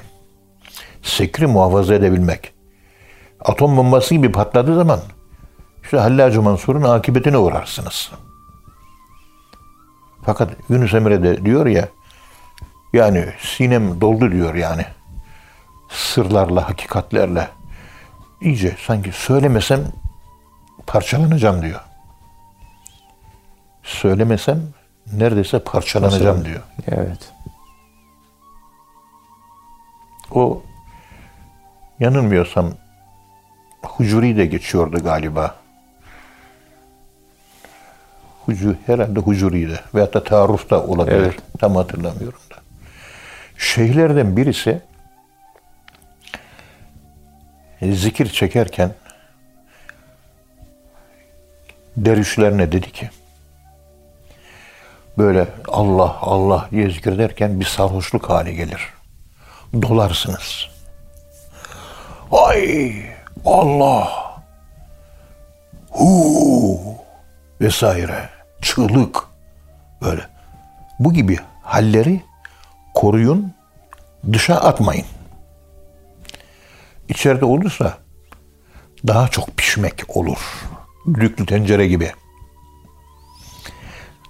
Sekri 1.03 1.47
muhafaza 1.47 1.95
edebilmek. 1.95 2.53
Atom 3.39 3.77
bombası 3.77 4.15
gibi 4.15 4.31
patladığı 4.31 4.75
zaman 4.75 4.99
işte 5.83 5.97
Hallacı 5.97 6.41
Mansur'un 6.41 6.83
akıbetine 6.83 7.37
uğrarsınız. 7.37 8.11
Fakat 10.25 10.49
Yunus 10.69 10.93
Emre 10.93 11.23
de 11.23 11.45
diyor 11.45 11.65
ya 11.65 11.87
yani 12.93 13.25
sinem 13.39 14.01
doldu 14.01 14.31
diyor 14.31 14.55
yani. 14.55 14.85
Sırlarla, 15.89 16.69
hakikatlerle. 16.69 17.47
İyice 18.41 18.75
sanki 18.85 19.11
söylemesem 19.11 19.79
parçalanacağım 20.87 21.61
diyor. 21.61 21.79
Söylemesem 23.89 24.61
neredeyse 25.13 25.59
parçalanacağım 25.59 26.45
diyor. 26.45 26.61
Evet. 26.87 27.33
O 30.31 30.63
yanılmıyorsam 31.99 32.73
Hucuri 33.81 34.37
de 34.37 34.45
geçiyordu 34.45 35.03
galiba. 35.03 35.55
Hucu, 38.45 38.75
herhalde 38.85 39.19
Hucuri'de 39.19 39.79
veyahut 39.95 40.13
da 40.13 40.23
Taruf 40.23 40.69
da 40.69 40.83
olabilir. 40.83 41.15
Evet. 41.15 41.39
Tam 41.59 41.75
hatırlamıyorum 41.75 42.39
da. 42.51 42.55
Şeyhlerden 43.57 44.37
birisi 44.37 44.81
zikir 47.81 48.29
çekerken 48.29 48.91
dervişlerine 51.97 52.71
dedi 52.71 52.91
ki 52.91 53.09
böyle 55.19 55.47
Allah 55.67 56.17
Allah 56.21 56.67
diye 56.71 56.89
zikrederken 56.89 57.59
bir 57.59 57.65
sarhoşluk 57.65 58.29
hali 58.29 58.55
gelir. 58.55 58.93
Dolarsınız. 59.73 60.67
Ay 62.31 62.93
Allah 63.45 64.09
hu 65.89 66.79
vesaire 67.61 68.29
çığlık 68.61 69.23
böyle. 70.01 70.21
Bu 70.99 71.13
gibi 71.13 71.39
halleri 71.63 72.21
koruyun, 72.93 73.53
dışa 74.33 74.55
atmayın. 74.55 75.05
İçeride 77.09 77.45
olursa 77.45 77.97
daha 79.07 79.27
çok 79.27 79.57
pişmek 79.57 80.17
olur. 80.17 80.39
Düdüklü 81.07 81.45
tencere 81.45 81.87
gibi. 81.87 82.11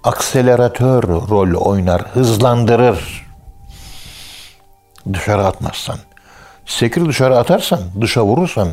Akseleratör 0.04 1.02
rol 1.02 1.54
oynar, 1.54 2.02
hızlandırır. 2.02 3.26
Dışarı 5.12 5.46
atmazsan. 5.46 5.98
Sekir 6.66 7.06
dışarı 7.06 7.38
atarsan, 7.38 7.80
dışa 8.00 8.24
vurursan 8.24 8.68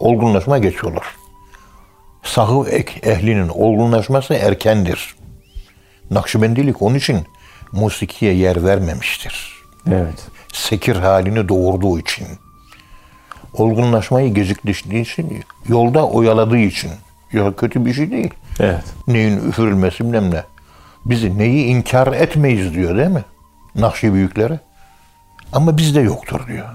olgunlaşma 0.00 0.58
geç 0.58 0.84
olur. 0.84 1.16
Sahıv 2.22 2.66
ek 2.66 3.10
ehlinin 3.10 3.48
olgunlaşması 3.48 4.34
erkendir. 4.34 5.14
Nakşibendilik 6.10 6.82
onun 6.82 6.94
için 6.94 7.26
musikiye 7.72 8.34
yer 8.34 8.64
vermemiştir. 8.64 9.52
Evet. 9.88 10.26
Sekir 10.52 10.96
halini 10.96 11.48
doğurduğu 11.48 11.98
için. 11.98 12.26
Olgunlaşmayı 13.54 14.34
geciktirdiği 14.34 15.02
için, 15.02 15.44
yolda 15.68 16.06
oyaladığı 16.08 16.58
için. 16.58 16.90
Ya 17.32 17.56
kötü 17.56 17.86
bir 17.86 17.94
şey 17.94 18.10
değil. 18.10 18.34
Evet. 18.60 18.84
Neyin 19.06 19.48
üfürülmesi 19.48 20.04
bilmem 20.04 20.30
ne. 20.30 20.42
Bizi 21.04 21.38
neyi 21.38 21.66
inkar 21.66 22.12
etmeyiz 22.12 22.74
diyor 22.74 22.96
değil 22.96 23.08
mi? 23.08 23.24
Nakşi 23.74 24.14
büyükleri. 24.14 24.60
Ama 25.52 25.76
bizde 25.76 26.00
yoktur 26.00 26.46
diyor. 26.46 26.68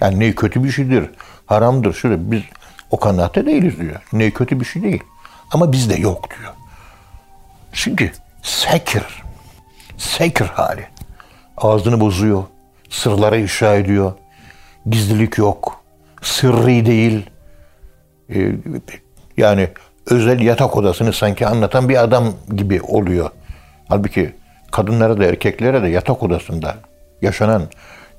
Yani 0.00 0.20
ney 0.20 0.34
kötü 0.34 0.64
bir 0.64 0.70
şeydir, 0.70 1.10
haramdır. 1.46 1.92
Şöyle 1.92 2.30
biz 2.30 2.42
o 2.90 3.00
kanaatte 3.00 3.46
değiliz 3.46 3.78
diyor. 3.78 4.00
Ney 4.12 4.30
kötü 4.30 4.60
bir 4.60 4.64
şey 4.64 4.82
değil. 4.82 5.02
Ama 5.50 5.72
bizde 5.72 5.94
yok 5.94 6.28
diyor. 6.30 6.52
Çünkü 7.72 8.12
sekir, 8.42 9.22
sekir 9.96 10.46
hali. 10.46 10.86
Ağzını 11.56 12.00
bozuyor, 12.00 12.44
sırlara 12.90 13.36
ifşa 13.36 13.74
ediyor. 13.74 14.12
Gizlilik 14.86 15.38
yok, 15.38 15.80
sırrı 16.22 16.86
değil. 16.86 17.30
Ee, 18.34 18.52
yani 19.36 19.68
özel 20.06 20.40
yatak 20.40 20.76
odasını 20.76 21.12
sanki 21.12 21.46
anlatan 21.46 21.88
bir 21.88 22.02
adam 22.02 22.32
gibi 22.56 22.82
oluyor. 22.82 23.30
Halbuki 23.88 24.34
kadınlara 24.70 25.18
da 25.18 25.24
erkeklere 25.24 25.82
de 25.82 25.88
yatak 25.88 26.22
odasında 26.22 26.76
yaşanan 27.22 27.62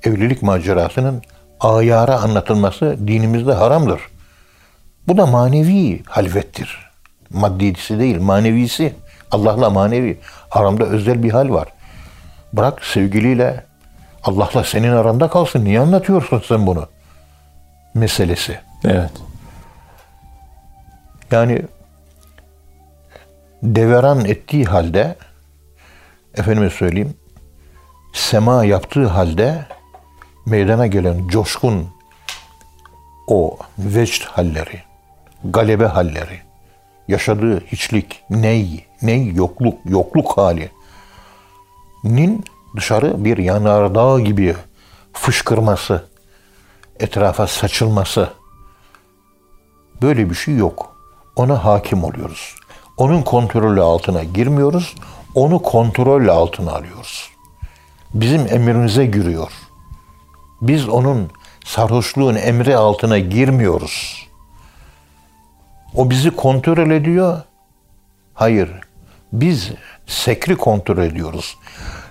evlilik 0.03 0.41
macerasının 0.41 1.21
ayara 1.59 2.19
anlatılması 2.19 2.97
dinimizde 3.07 3.53
haramdır. 3.53 4.01
Bu 5.07 5.17
da 5.17 5.25
manevi 5.25 6.03
halvettir. 6.05 6.89
Maddisi 7.29 7.99
değil, 7.99 8.21
manevisi. 8.21 8.93
Allah'la 9.31 9.69
manevi. 9.69 10.19
Haramda 10.49 10.85
özel 10.85 11.23
bir 11.23 11.31
hal 11.31 11.49
var. 11.49 11.67
Bırak 12.53 12.85
sevgiliyle 12.85 13.65
Allah'la 14.23 14.63
senin 14.63 14.91
aranda 14.91 15.27
kalsın. 15.27 15.65
Niye 15.65 15.79
anlatıyorsun 15.79 16.43
sen 16.47 16.67
bunu? 16.67 16.87
Meselesi. 17.93 18.59
Evet. 18.83 19.11
Yani 21.31 21.61
deveran 23.63 24.25
ettiği 24.25 24.65
halde 24.65 25.15
efendime 26.39 26.69
söyleyeyim 26.69 27.13
sema 28.13 28.65
yaptığı 28.65 29.07
halde 29.07 29.65
meydana 30.45 30.87
gelen 30.87 31.27
coşkun 31.27 31.87
o 33.27 33.57
vecd 33.77 34.23
halleri, 34.23 34.83
galebe 35.43 35.85
halleri, 35.85 36.41
yaşadığı 37.07 37.59
hiçlik, 37.59 38.23
ney, 38.29 38.85
ney 39.01 39.33
yokluk, 39.33 39.79
yokluk 39.85 40.37
hali 40.37 40.69
nin 42.03 42.43
dışarı 42.75 43.25
bir 43.25 43.37
yanardağ 43.37 44.19
gibi 44.19 44.55
fışkırması, 45.13 46.03
etrafa 46.99 47.47
saçılması 47.47 48.29
böyle 50.01 50.29
bir 50.29 50.35
şey 50.35 50.55
yok. 50.55 50.95
Ona 51.35 51.65
hakim 51.65 52.03
oluyoruz. 52.03 52.55
Onun 52.97 53.21
kontrolü 53.21 53.81
altına 53.81 54.23
girmiyoruz. 54.23 54.95
Onu 55.35 55.61
kontrol 55.61 56.27
altına 56.27 56.71
alıyoruz. 56.71 57.29
Bizim 58.13 58.47
emrimize 58.53 59.05
giriyor. 59.05 59.51
Biz 60.61 60.89
onun 60.89 61.31
sarhoşluğun 61.65 62.35
emri 62.35 62.77
altına 62.77 63.19
girmiyoruz. 63.19 64.27
O 65.95 66.09
bizi 66.09 66.31
kontrol 66.31 66.91
ediyor. 66.91 67.41
Hayır. 68.33 68.71
Biz 69.33 69.71
sekri 70.07 70.55
kontrol 70.55 70.97
ediyoruz. 70.97 71.57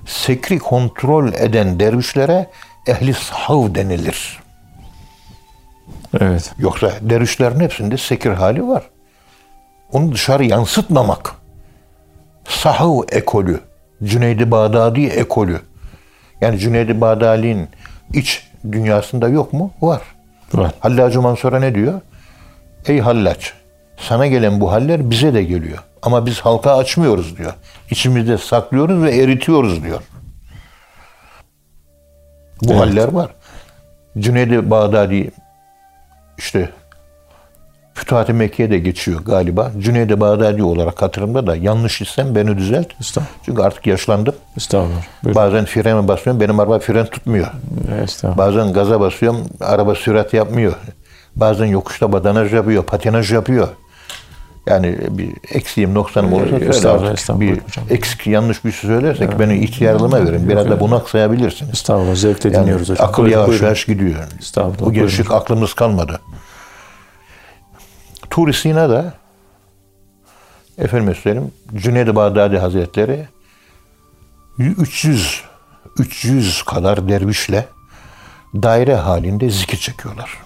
Sekri 0.07 0.59
kontrol 0.59 1.33
eden 1.33 1.81
dervişlere 1.81 2.50
ehli 2.87 3.14
sahav 3.14 3.74
denilir. 3.74 4.40
Evet. 6.20 6.52
Yoksa 6.59 6.92
dervişlerin 7.00 7.61
hepsinde 7.61 7.96
sekir 7.96 8.31
hali 8.31 8.68
var. 8.68 8.83
Onu 9.92 10.12
dışarı 10.12 10.44
yansıtmamak. 10.44 11.35
Sahav 12.49 13.01
ekolü, 13.13 13.61
Cüneydi 14.05 14.51
Bağdadi 14.51 15.07
ekolü. 15.07 15.61
Yani 16.41 16.59
Cüneydi 16.59 17.01
Bağdadi'nin 17.01 17.69
iç 18.15 18.49
dünyasında 18.73 19.29
yok 19.29 19.53
mu? 19.53 19.73
Var. 19.81 20.03
Var. 20.55 20.71
Hallacı 20.81 21.21
Mansur'a 21.23 21.59
ne 21.61 21.75
diyor? 21.75 22.01
Ey 22.87 23.01
Hallaç, 23.01 23.53
sana 23.97 24.27
gelen 24.27 24.61
bu 24.61 24.73
haller 24.73 25.11
bize 25.11 25.35
de 25.35 25.43
geliyor. 25.43 25.79
Ama 26.03 26.27
biz 26.27 26.41
halka 26.41 26.77
açmıyoruz 26.77 27.39
diyor. 27.39 27.55
İçimizde 27.91 28.39
saklıyoruz 28.39 29.03
ve 29.03 29.17
eritiyoruz 29.17 29.85
diyor. 29.85 30.01
Bu 32.63 32.73
Evet. 32.73 32.81
haller 32.81 33.09
var. 33.13 33.31
Cüneydi 34.19 34.71
Bağdadi 34.71 35.31
işte 36.39 36.71
Fütuhat-ı 37.99 38.35
Mekke'ye 38.35 38.71
de 38.71 38.79
geçiyor 38.79 39.21
galiba. 39.25 39.73
Cüneydi 39.79 40.21
Bağdadi 40.21 40.63
olarak 40.63 41.03
hatırımda 41.03 41.47
da 41.47 41.57
yanlış 41.57 42.01
isem 42.01 42.35
beni 42.35 42.57
düzelt. 42.59 42.87
Çünkü 43.45 43.63
artık 43.63 43.87
yaşlandım. 43.87 44.35
Estağfurullah. 44.57 45.03
Buyurun. 45.25 45.37
Bazen 45.43 45.65
frene 45.65 46.09
basıyorum 46.09 46.41
benim 46.41 46.61
araba 46.61 46.79
fren 46.79 47.07
tutmuyor. 47.07 47.47
Estağfurullah. 48.05 48.39
Bazen 48.47 48.73
gaza 48.73 49.01
basıyorum, 49.01 49.41
araba 49.61 49.95
sürat 49.95 50.35
yapmıyor. 50.35 50.73
Bazen 51.37 51.65
yokuşta 51.67 52.13
badanaj 52.13 52.55
yapıyor, 52.55 52.83
patinaj 52.83 53.33
yapıyor. 53.33 53.69
Yani 54.67 54.99
bir 55.11 55.31
eksiğim, 55.55 55.95
noksanım 55.95 56.33
olursa 56.33 56.51
söyle 56.51 56.69
Estağfurullah, 56.69 57.41
Bir 57.41 57.51
hocam. 57.51 57.85
eksik, 57.91 58.27
yanlış 58.27 58.65
bir 58.65 58.73
şey 58.73 58.91
söylersek 58.91 59.39
beni 59.39 59.59
ihtiyarlığıma 59.59 60.25
verin. 60.27 60.49
Biraz 60.49 60.71
da 60.71 60.81
bunak 60.81 61.09
sayabilirsiniz. 61.11 61.73
Estağfurullah. 61.73 62.15
Zevkle 62.15 62.51
Yani 62.51 62.63
dinliyoruz 62.63 62.89
hocam. 62.91 63.09
akıl 63.09 63.23
Buyurun, 63.23 63.39
yavaş 63.39 63.49
buyurun. 63.49 63.65
yavaş 63.65 63.85
gidiyor. 63.85 64.15
Estağfurullah, 64.41 64.81
Bu 64.87 64.93
gençlik 64.93 65.31
aklımız 65.33 65.75
kalmadı. 65.75 66.21
Tur-i 68.38 68.53
Sina'da 68.53 69.12
efendim 70.79 71.14
söyleyeyim 71.14 71.53
Cüneyd-i 71.74 72.16
Bağdadi 72.16 72.59
Hazretleri 72.59 73.27
300 74.59 75.42
300 75.98 76.62
kadar 76.62 77.09
dervişle 77.09 77.66
daire 78.55 78.94
halinde 78.94 79.51
zikir 79.51 79.77
çekiyorlar. 79.77 80.38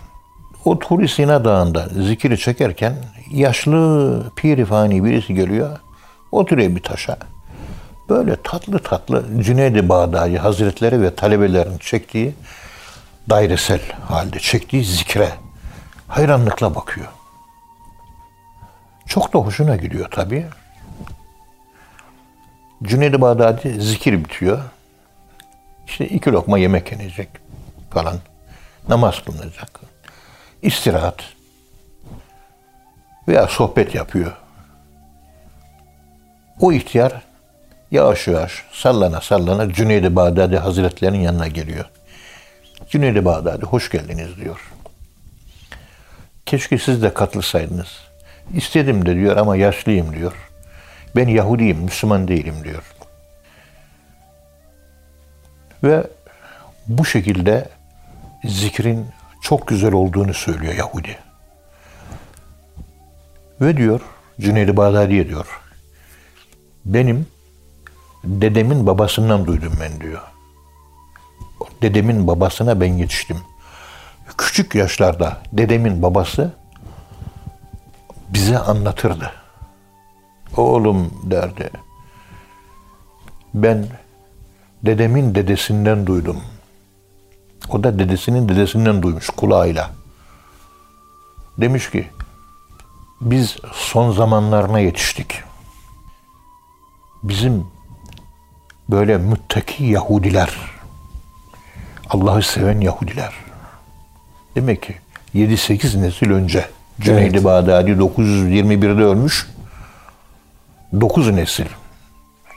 o 0.65 0.79
Tur 0.79 1.09
Sina 1.09 1.45
Dağı'nda 1.45 1.89
zikiri 2.03 2.39
çekerken 2.39 2.97
yaşlı 3.31 4.25
pirifani 4.37 5.05
birisi 5.05 5.35
geliyor. 5.35 5.79
Oturuyor 6.31 6.77
bir 6.77 6.83
taşa. 6.83 7.19
Böyle 8.09 8.37
tatlı 8.43 8.79
tatlı 8.79 9.43
Cüneyd-i 9.43 9.89
Bağdadi 9.89 10.39
Hazretleri 10.39 11.03
ve 11.03 11.15
talebelerin 11.15 11.79
çektiği 11.79 12.35
dairesel 13.31 13.81
halde 14.09 14.39
çektiği 14.39 14.85
zikre 14.85 15.29
hayranlıkla 16.09 16.75
bakıyor. 16.75 17.09
Çok 19.13 19.35
da 19.35 19.39
hoşuna 19.39 19.77
gidiyor 19.77 20.11
tabii. 20.11 20.47
Cüneyd-i 22.83 23.21
Bağdadi 23.21 23.81
zikir 23.81 24.25
bitiyor. 24.25 24.59
İşte 25.87 26.09
iki 26.09 26.33
lokma 26.33 26.59
yemek 26.59 26.93
yenecek 26.93 27.29
falan. 27.91 28.17
Namaz 28.89 29.25
kılınacak. 29.25 29.81
İstirahat. 30.63 31.25
Veya 33.29 33.47
sohbet 33.47 33.95
yapıyor. 33.95 34.37
O 36.61 36.73
ihtiyar 36.73 37.13
yavaş 37.91 38.29
yavaş 38.29 38.65
sallana 38.73 39.21
sallana 39.21 39.73
Cüneyd-i 39.73 40.17
Bağdadi 40.17 40.57
Hazretlerinin 40.57 41.21
yanına 41.21 41.49
geliyor. 41.49 41.85
Cüneyd-i 42.91 43.25
Bağdadi 43.25 43.65
hoş 43.65 43.91
geldiniz 43.91 44.37
diyor. 44.37 44.73
Keşke 46.47 46.79
siz 46.79 47.03
de 47.03 47.15
katılsaydınız. 47.15 48.12
İstedim 48.55 49.07
de 49.07 49.15
diyor 49.15 49.37
ama 49.37 49.57
yaşlıyım 49.57 50.15
diyor. 50.15 50.33
Ben 51.17 51.29
Yahudiyim, 51.29 51.79
Müslüman 51.79 52.29
değilim 52.29 52.55
diyor. 52.65 52.83
Ve 55.85 56.07
bu 56.87 57.05
şekilde 57.05 57.69
zikrin 58.45 59.07
çok 59.43 59.69
güzel 59.69 59.93
olduğunu 59.93 60.35
söylüyor 60.35 60.75
Yahudi. 60.75 61.19
Ve 63.61 63.77
diyor, 63.77 64.01
Cüneyd-i 64.41 64.77
Bağdadi'ye 64.77 65.29
diyor, 65.29 65.61
benim 66.85 67.27
dedemin 68.25 68.87
babasından 68.87 69.47
duydum 69.47 69.73
ben 69.81 70.01
diyor. 70.01 70.21
Dedemin 71.83 72.27
babasına 72.27 72.81
ben 72.81 72.93
yetiştim. 72.93 73.39
Küçük 74.39 74.75
yaşlarda 74.75 75.37
dedemin 75.53 76.03
babası 76.03 76.53
bize 78.35 78.59
anlatırdı. 78.59 79.33
Oğlum 80.57 81.11
derdi. 81.23 81.71
Ben 83.55 83.87
dedemin 84.83 85.35
dedesinden 85.35 86.07
duydum. 86.07 86.37
O 87.71 87.85
da 87.85 87.99
dedesinin 87.99 88.49
dedesinden 88.49 89.03
duymuş 89.03 89.31
kulağıyla. 89.31 89.91
Demiş 91.59 91.91
ki 91.91 92.09
biz 93.21 93.57
son 93.73 94.13
zamanlarına 94.13 94.79
yetiştik. 94.79 95.43
Bizim 97.23 97.67
böyle 98.89 99.19
müttaki 99.19 99.85
Yahudiler, 99.85 100.57
Allah'ı 102.11 102.43
seven 102.43 102.81
Yahudiler. 102.81 103.33
Demek 104.55 104.83
ki 104.83 104.97
7-8 105.35 106.03
nesil 106.03 106.31
önce 106.31 106.69
Cüneydi 107.01 107.35
evet. 107.35 107.45
Bağdadi 107.45 107.91
921'de 107.91 109.03
ölmüş. 109.03 109.47
9 111.01 111.31
nesil. 111.31 111.67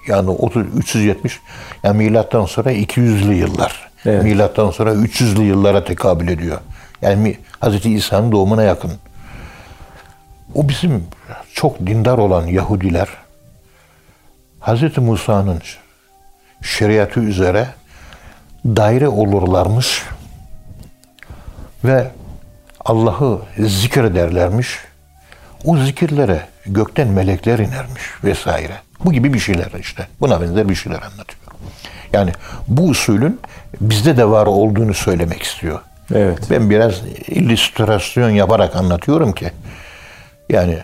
Yani 0.07 0.29
30, 0.29 0.65
370 0.77 1.39
yani 1.83 1.97
milattan 1.97 2.45
sonra 2.45 2.71
200'lü 2.71 3.33
yıllar. 3.33 3.89
Evet. 4.05 4.23
Milattan 4.23 4.71
sonra 4.71 4.93
300'lü 4.93 5.41
yıllara 5.41 5.83
tekabül 5.83 6.27
ediyor. 6.27 6.59
Yani 7.01 7.37
Hz. 7.61 7.85
İsa'nın 7.85 8.31
doğumuna 8.31 8.63
yakın. 8.63 8.91
O 10.55 10.69
bizim 10.69 11.07
çok 11.53 11.79
dindar 11.79 12.17
olan 12.17 12.47
Yahudiler 12.47 13.07
Hz. 14.61 14.97
Musa'nın 14.97 15.61
şeriatı 16.61 17.19
üzere 17.19 17.67
daire 18.65 19.07
olurlarmış 19.07 20.03
ve 21.83 22.11
Allah'ı 22.85 23.39
zikrederlermiş. 23.59 24.79
O 25.65 25.77
zikirlere 25.77 26.41
gökten 26.65 27.07
melekler 27.07 27.59
inermiş 27.59 28.03
vesaire. 28.23 28.73
Bu 29.05 29.13
gibi 29.13 29.33
bir 29.33 29.39
şeyler 29.39 29.71
işte. 29.79 30.07
Buna 30.21 30.41
benzer 30.41 30.69
bir 30.69 30.75
şeyler 30.75 30.97
anlatıyor. 30.97 31.41
Yani 32.13 32.31
bu 32.67 32.83
usulün 32.83 33.39
bizde 33.81 34.17
de 34.17 34.29
var 34.29 34.47
olduğunu 34.47 34.93
söylemek 34.93 35.43
istiyor. 35.43 35.79
Evet. 36.13 36.39
Ben 36.49 36.69
biraz 36.69 37.01
illüstrasyon 37.27 38.29
yaparak 38.29 38.75
anlatıyorum 38.75 39.33
ki 39.33 39.51
yani 40.49 40.77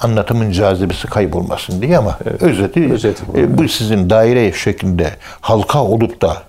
anlatımın 0.00 0.50
cazibesi 0.50 1.06
kaybolmasın 1.06 1.82
diye 1.82 1.98
ama 1.98 2.18
evet. 2.26 2.42
özeti, 2.42 2.92
özeti 2.92 3.22
bu. 3.26 3.38
E, 3.38 3.58
bu 3.58 3.68
sizin 3.68 4.10
daire 4.10 4.52
şeklinde 4.52 5.10
halka 5.40 5.84
olup 5.84 6.22
da 6.22 6.42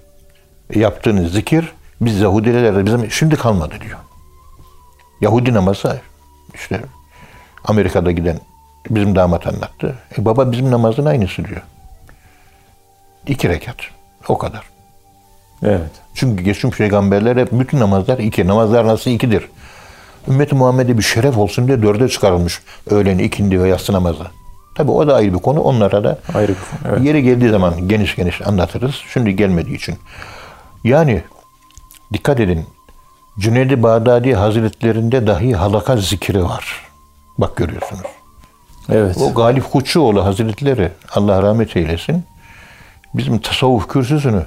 yaptığınız 0.75 1.33
zikir 1.33 1.71
biz 2.01 2.19
Yahudilerde 2.19 2.85
bizim 2.85 3.11
şimdi 3.11 3.35
kalmadı 3.35 3.73
diyor. 3.81 3.99
Yahudi 5.21 5.53
namazı 5.53 6.01
işte 6.55 6.81
Amerika'da 7.65 8.11
giden 8.11 8.39
bizim 8.89 9.15
damat 9.15 9.47
anlattı. 9.47 9.95
E 10.19 10.25
baba 10.25 10.51
bizim 10.51 10.71
namazın 10.71 11.05
aynısı 11.05 11.45
diyor. 11.45 11.61
İki 13.27 13.49
rekat. 13.49 13.75
O 14.27 14.37
kadar. 14.37 14.63
Evet. 15.63 15.91
Çünkü 16.13 16.43
geçmiş 16.43 16.77
peygamberler 16.77 17.37
hep 17.37 17.51
bütün 17.51 17.79
namazlar 17.79 18.17
iki. 18.17 18.47
Namazlar 18.47 18.87
nasıl 18.87 19.11
ikidir? 19.11 19.49
Ümmet-i 20.27 20.55
Muhammed'e 20.55 20.97
bir 20.97 21.03
şeref 21.03 21.37
olsun 21.37 21.67
diye 21.67 21.81
dörde 21.81 22.09
çıkarılmış 22.09 22.61
öğleni, 22.89 23.23
ikindi 23.23 23.61
ve 23.61 23.69
yatsı 23.69 23.93
namazı. 23.93 24.23
Tabi 24.75 24.91
o 24.91 25.07
da 25.07 25.15
ayrı 25.15 25.33
bir 25.33 25.39
konu. 25.39 25.61
Onlara 25.61 26.03
da 26.03 26.19
ayrı 26.33 26.51
bir 26.51 26.55
konu. 26.55 26.93
Evet. 26.93 27.05
Yeri 27.05 27.23
geldiği 27.23 27.49
zaman 27.49 27.87
geniş 27.87 28.15
geniş 28.15 28.41
anlatırız. 28.47 28.95
Şimdi 29.13 29.35
gelmediği 29.35 29.75
için. 29.75 29.95
Yani 30.83 31.23
dikkat 32.13 32.39
edin. 32.39 32.65
Cüneyd-i 33.39 33.83
Bağdadi 33.83 34.35
Hazretlerinde 34.35 35.27
dahi 35.27 35.53
halaka 35.53 35.97
zikri 35.97 36.43
var. 36.43 36.89
Bak 37.37 37.55
görüyorsunuz. 37.55 38.01
Evet. 38.89 39.17
O 39.17 39.33
Galip 39.33 39.71
Kutçuoğlu 39.71 40.25
Hazretleri 40.25 40.91
Allah 41.15 41.43
rahmet 41.43 41.77
eylesin. 41.77 42.23
Bizim 43.13 43.39
tasavvuf 43.39 43.87
kürsüsünü 43.87 44.45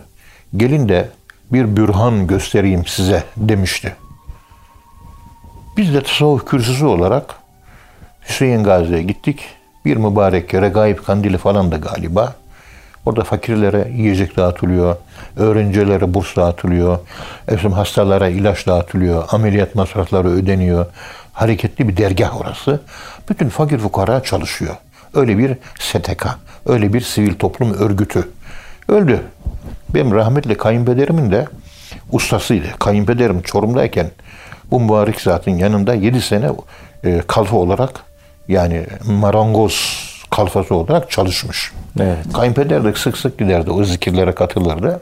gelin 0.56 0.88
de 0.88 1.08
bir 1.52 1.76
bürhan 1.76 2.26
göstereyim 2.26 2.86
size 2.86 3.24
demişti. 3.36 3.96
Biz 5.76 5.94
de 5.94 6.02
tasavvuf 6.02 6.46
kürsüsü 6.46 6.84
olarak 6.84 7.34
Hüseyin 8.28 8.64
Gazi'ye 8.64 9.02
gittik. 9.02 9.40
Bir 9.84 9.96
mübarek 9.96 10.52
yere 10.52 10.68
gayip 10.68 11.06
kandili 11.06 11.38
falan 11.38 11.72
da 11.72 11.76
galiba. 11.76 12.34
Orada 13.06 13.24
fakirlere 13.24 13.88
yiyecek 13.96 14.36
dağıtılıyor. 14.36 14.96
Öğrencilere 15.36 16.14
burs 16.14 16.36
dağıtılıyor. 16.36 16.98
Efendim 17.48 17.72
hastalara 17.72 18.28
ilaç 18.28 18.66
dağıtılıyor. 18.66 19.24
Ameliyat 19.30 19.74
masrafları 19.74 20.28
ödeniyor. 20.28 20.86
Hareketli 21.32 21.88
bir 21.88 21.96
dergah 21.96 22.40
orası. 22.40 22.80
Bütün 23.28 23.48
fakir 23.48 23.78
fukara 23.78 24.22
çalışıyor. 24.22 24.76
Öyle 25.14 25.38
bir 25.38 25.56
STK, 25.78 26.26
öyle 26.66 26.92
bir 26.92 27.00
sivil 27.00 27.34
toplum 27.34 27.74
örgütü. 27.74 28.28
Öldü. 28.88 29.20
Benim 29.94 30.14
rahmetli 30.14 30.54
kayınpederimin 30.56 31.32
de 31.32 31.46
ustasıydı. 32.12 32.66
Kayınpederim 32.78 33.42
Çorum'dayken 33.42 34.10
bu 34.70 34.80
mübarek 34.80 35.20
zatın 35.20 35.50
yanında 35.50 35.94
7 35.94 36.20
sene 36.22 36.50
e, 37.04 37.22
kalfa 37.26 37.56
olarak 37.56 38.00
yani 38.48 38.86
marangoz 39.06 40.11
kalfası 40.32 40.74
olarak 40.74 41.10
çalışmış. 41.10 41.72
Evet. 42.00 42.32
Kayınpeder 42.32 42.84
de 42.84 42.94
sık 42.94 43.18
sık 43.18 43.38
giderdi. 43.38 43.70
O 43.70 43.84
zikirlere 43.84 44.32
katılırdı. 44.32 45.00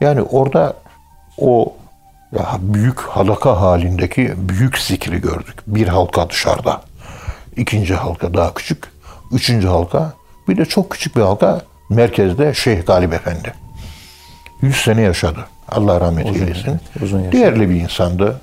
Yani 0.00 0.22
orada 0.22 0.74
o 1.38 1.74
büyük 2.58 3.00
halaka 3.00 3.60
halindeki 3.60 4.34
büyük 4.36 4.78
zikri 4.78 5.20
gördük. 5.20 5.54
Bir 5.66 5.88
halka 5.88 6.30
dışarıda. 6.30 6.80
ikinci 7.56 7.94
halka 7.94 8.34
daha 8.34 8.54
küçük. 8.54 8.84
Üçüncü 9.32 9.68
halka. 9.68 10.12
Bir 10.48 10.56
de 10.56 10.64
çok 10.64 10.90
küçük 10.90 11.16
bir 11.16 11.20
halka 11.22 11.60
merkezde 11.90 12.54
Şeyh 12.54 12.86
Galip 12.86 13.12
Efendi. 13.12 13.54
Yüz 14.62 14.76
sene 14.76 15.00
yaşadı. 15.00 15.46
Allah 15.68 16.00
rahmet 16.00 16.26
uzun, 16.26 16.46
eylesin. 16.46 16.80
Uzun 17.02 17.20
yaşadı. 17.20 17.36
Değerli 17.36 17.70
bir 17.70 17.74
insandı. 17.80 18.40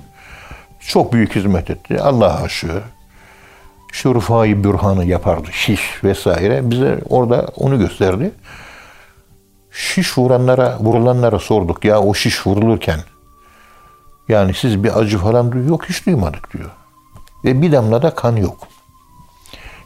Çok 0.80 1.14
büyük 1.14 1.36
hizmet 1.36 1.70
etti. 1.70 2.02
Allah 2.02 2.42
aşığı. 2.42 2.82
İşte 3.92 4.10
Rufai 4.10 4.64
Bürhan'ı 4.64 5.06
yapardı. 5.06 5.48
Şiş 5.52 6.04
vesaire. 6.04 6.72
Bize 6.72 7.02
orada 7.10 7.48
onu 7.56 7.80
gösterdi. 7.80 8.32
Şiş 9.72 10.18
vuranlara, 10.18 10.80
vurulanlara 10.80 11.40
sorduk. 11.40 11.86
Ya 11.86 12.00
o 12.00 12.14
şiş 12.14 12.48
vurulurken 12.48 13.00
yani 14.30 14.54
siz 14.54 14.84
bir 14.84 15.00
acı 15.00 15.18
falan 15.18 15.52
duyuyor. 15.52 15.70
Yok 15.70 15.86
hiç 15.90 16.06
duymadık 16.06 16.54
diyor. 16.54 16.70
Ve 17.46 17.62
bir 17.62 17.72
damla 17.72 18.02
da 18.02 18.16
kan 18.16 18.36
yok. 18.36 18.68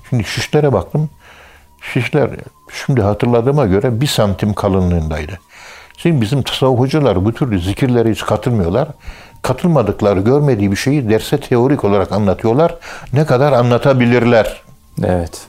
Şimdi 0.09 0.23
şişlere 0.23 0.73
baktım. 0.73 1.09
Şişler 1.81 2.29
şimdi 2.85 3.01
hatırladığıma 3.01 3.65
göre 3.65 4.01
bir 4.01 4.07
santim 4.07 4.53
kalınlığındaydı. 4.53 5.39
Şimdi 5.97 6.21
bizim 6.21 6.41
tasavvuf 6.41 6.79
hocalar 6.79 7.25
bu 7.25 7.33
türlü 7.33 7.59
zikirlere 7.59 8.11
hiç 8.11 8.25
katılmıyorlar. 8.25 8.87
Katılmadıkları, 9.45 10.19
görmediği 10.19 10.71
bir 10.71 10.75
şeyi 10.75 11.09
derse 11.09 11.39
teorik 11.39 11.83
olarak 11.83 12.11
anlatıyorlar. 12.11 12.75
Ne 13.13 13.25
kadar 13.25 13.51
anlatabilirler? 13.51 14.61
Evet. 15.03 15.47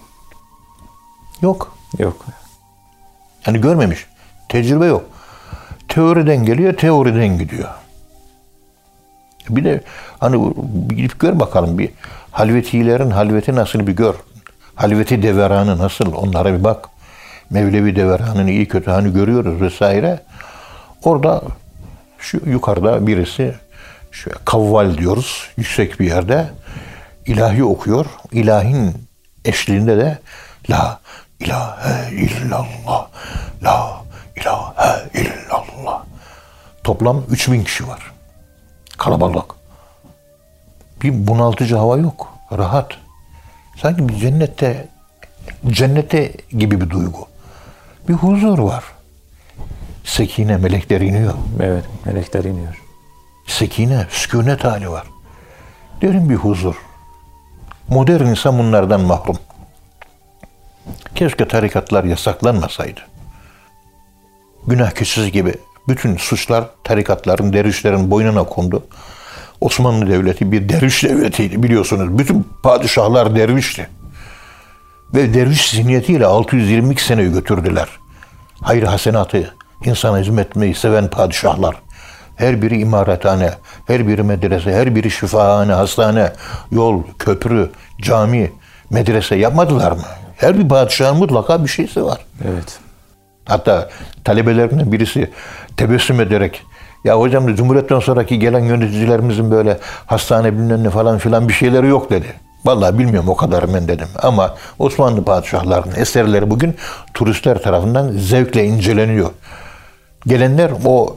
Yok. 1.42 1.76
Yok. 1.98 2.16
Yani 3.46 3.60
görmemiş. 3.60 4.06
Tecrübe 4.48 4.86
yok. 4.86 5.04
Teoriden 5.88 6.44
geliyor, 6.44 6.76
teoriden 6.76 7.38
gidiyor. 7.38 7.68
Bir 9.48 9.64
de 9.64 9.80
hani 10.18 10.54
gidip 10.88 11.20
gör 11.20 11.40
bakalım 11.40 11.78
bir 11.78 11.90
halvetilerin 12.30 13.10
halveti 13.10 13.54
nasıl 13.54 13.86
bir 13.86 13.96
gör. 13.96 14.14
Halveti 14.74 15.22
deveranı 15.22 15.78
nasıl 15.78 16.12
onlara 16.12 16.58
bir 16.58 16.64
bak. 16.64 16.88
Mevlevi 17.50 17.96
deveranını 17.96 18.50
iyi 18.50 18.68
kötü 18.68 18.90
hani 18.90 19.12
görüyoruz 19.12 19.60
vesaire. 19.60 20.20
Orada 21.04 21.42
şu 22.18 22.40
yukarıda 22.46 23.06
birisi 23.06 23.54
şu 24.16 24.30
kavval 24.44 24.98
diyoruz 24.98 25.48
yüksek 25.56 26.00
bir 26.00 26.06
yerde 26.06 26.50
ilahi 27.26 27.64
okuyor. 27.64 28.06
İlahin 28.32 29.08
eşliğinde 29.44 29.96
de 29.96 30.18
la 30.70 31.00
ilahe 31.40 32.14
illallah 32.14 33.08
la 33.62 34.02
ilahe 34.36 35.10
illallah. 35.14 36.04
Toplam 36.84 37.24
3000 37.30 37.64
kişi 37.64 37.88
var. 37.88 38.12
Kalabalık. 38.98 39.54
Bir 41.02 41.26
bunaltıcı 41.26 41.76
hava 41.76 41.96
yok. 41.96 42.34
Rahat. 42.58 42.92
Sanki 43.82 44.08
bir 44.08 44.16
cennette 44.16 44.88
cennete 45.66 46.32
gibi 46.50 46.80
bir 46.80 46.90
duygu. 46.90 47.28
Bir 48.08 48.14
huzur 48.14 48.58
var. 48.58 48.84
Sekine 50.04 50.56
melekler 50.56 51.00
iniyor. 51.00 51.34
Evet. 51.60 51.84
Melekler 52.04 52.44
iniyor. 52.44 52.85
Sekine, 53.46 54.06
sükunet 54.10 54.64
hali 54.64 54.90
var. 54.90 55.06
Derin 56.02 56.30
bir 56.30 56.34
huzur. 56.34 56.74
Modern 57.88 58.26
insan 58.26 58.58
bunlardan 58.58 59.00
mahrum. 59.00 59.38
Keşke 61.14 61.48
tarikatlar 61.48 62.04
yasaklanmasaydı. 62.04 63.00
Günah 64.66 64.90
keçisi 64.90 65.32
gibi 65.32 65.54
bütün 65.88 66.16
suçlar 66.16 66.64
tarikatların, 66.84 67.52
dervişlerin 67.52 68.10
boynuna 68.10 68.44
kondu. 68.44 68.86
Osmanlı 69.60 70.10
Devleti 70.10 70.52
bir 70.52 70.68
derviş 70.68 71.04
devletiydi 71.04 71.62
biliyorsunuz. 71.62 72.18
Bütün 72.18 72.46
padişahlar 72.62 73.36
dervişti. 73.36 73.88
Ve 75.14 75.34
derviş 75.34 75.70
zihniyetiyle 75.70 76.26
622 76.26 77.04
seneyi 77.04 77.32
götürdüler. 77.32 77.88
Hayır 78.60 78.82
hasenatı, 78.82 79.54
insana 79.84 80.18
hizmet 80.18 80.46
etmeyi 80.46 80.74
seven 80.74 81.10
padişahlar. 81.10 81.76
Her 82.36 82.62
biri 82.62 82.80
imarethane, 82.80 83.50
her 83.86 84.08
biri 84.08 84.22
medrese, 84.22 84.72
her 84.72 84.94
biri 84.94 85.10
şifahane, 85.10 85.72
hastane, 85.72 86.32
yol, 86.70 87.02
köprü, 87.18 87.70
cami, 88.02 88.52
medrese 88.90 89.36
yapmadılar 89.36 89.92
mı? 89.92 90.02
Her 90.36 90.58
bir 90.58 90.68
padişahın 90.68 91.16
mutlaka 91.16 91.64
bir 91.64 91.68
şeysi 91.68 92.04
var. 92.04 92.18
Evet. 92.44 92.78
Hatta 93.44 93.88
talebelerinden 94.24 94.92
birisi 94.92 95.30
tebessüm 95.76 96.20
ederek 96.20 96.62
ya 97.04 97.18
hocam 97.18 97.48
da 97.48 97.56
Cumhuriyet'ten 97.56 98.00
sonraki 98.00 98.38
gelen 98.38 98.60
yöneticilerimizin 98.64 99.50
böyle 99.50 99.78
hastane 100.06 100.52
bilmem 100.52 100.84
ne 100.84 100.90
falan 100.90 101.18
filan 101.18 101.48
bir 101.48 101.52
şeyleri 101.52 101.86
yok 101.86 102.10
dedi. 102.10 102.26
Vallahi 102.64 102.98
bilmiyorum 102.98 103.28
o 103.28 103.36
kadar 103.36 103.74
ben 103.74 103.88
dedim. 103.88 104.08
Ama 104.22 104.54
Osmanlı 104.78 105.24
padişahlarının 105.24 105.94
eserleri 105.94 106.50
bugün 106.50 106.74
turistler 107.14 107.62
tarafından 107.62 108.12
zevkle 108.12 108.64
inceleniyor. 108.64 109.30
Gelenler 110.26 110.70
o 110.84 111.16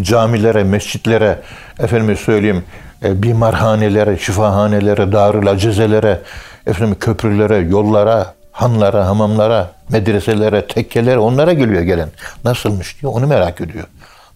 camilere, 0.00 0.64
mescitlere, 0.64 1.38
efendim 1.78 2.16
söyleyeyim, 2.16 2.64
e, 3.02 3.22
bimarhanelere, 3.22 4.18
şifahanelere, 4.18 5.12
darül 5.12 5.50
acizelere, 5.50 6.20
efendim 6.66 6.96
köprülere, 7.00 7.56
yollara, 7.56 8.34
hanlara, 8.52 9.06
hamamlara, 9.06 9.70
medreselere, 9.88 10.66
tekkelere 10.66 11.18
onlara 11.18 11.52
geliyor 11.52 11.82
gelen. 11.82 12.08
Nasılmış 12.44 13.02
diyor 13.02 13.12
onu 13.12 13.26
merak 13.26 13.60
ediyor. 13.60 13.84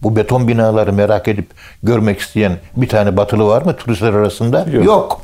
Bu 0.03 0.15
beton 0.15 0.47
binaları 0.47 0.93
merak 0.93 1.27
edip 1.27 1.51
görmek 1.83 2.19
isteyen 2.19 2.57
bir 2.75 2.89
tane 2.89 3.17
batılı 3.17 3.47
var 3.47 3.61
mı 3.61 3.75
turistler 3.75 4.13
arasında? 4.13 4.59
Yok. 4.59 4.85
Yok. 4.85 5.21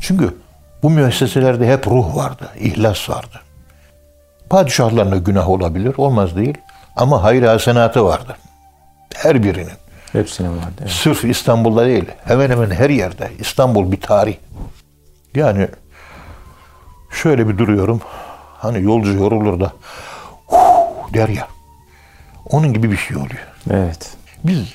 Çünkü 0.00 0.34
bu 0.82 0.90
müesseselerde 0.90 1.72
hep 1.72 1.86
ruh 1.86 2.16
vardı, 2.16 2.48
ihlas 2.60 3.10
vardı. 3.10 3.40
Padişahlarına 4.50 5.16
günah 5.16 5.48
olabilir, 5.48 5.94
olmaz 5.96 6.36
değil. 6.36 6.58
Ama 6.96 7.22
hayır 7.22 7.42
hasenatı 7.42 8.04
vardı. 8.04 8.36
Her 9.16 9.42
birinin. 9.42 9.72
Hepsine 10.12 10.48
vardı. 10.48 10.72
Evet. 10.80 10.90
Sırf 10.90 11.24
İstanbul'da 11.24 11.86
değil, 11.86 12.04
hemen 12.24 12.50
hemen 12.50 12.70
her 12.70 12.90
yerde. 12.90 13.30
İstanbul 13.38 13.92
bir 13.92 14.00
tarih. 14.00 14.36
Yani 15.34 15.68
şöyle 17.22 17.48
bir 17.48 17.58
duruyorum. 17.58 18.00
Hani 18.58 18.82
yolcu 18.82 19.12
yorulur 19.12 19.60
da 19.60 19.72
"Huh!" 20.46 21.14
der 21.14 21.28
ya. 21.28 21.48
Onun 22.50 22.72
gibi 22.72 22.90
bir 22.90 22.96
şey 22.96 23.16
oluyor. 23.16 23.46
Evet. 23.70 24.10
Biz 24.44 24.74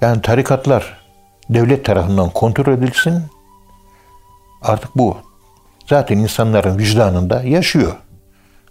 yani 0.00 0.22
tarikatlar 0.22 0.98
devlet 1.50 1.84
tarafından 1.84 2.30
kontrol 2.30 2.72
edilsin. 2.72 3.22
Artık 4.62 4.96
bu 4.96 5.16
zaten 5.86 6.18
insanların 6.18 6.78
vicdanında 6.78 7.42
yaşıyor. 7.42 7.92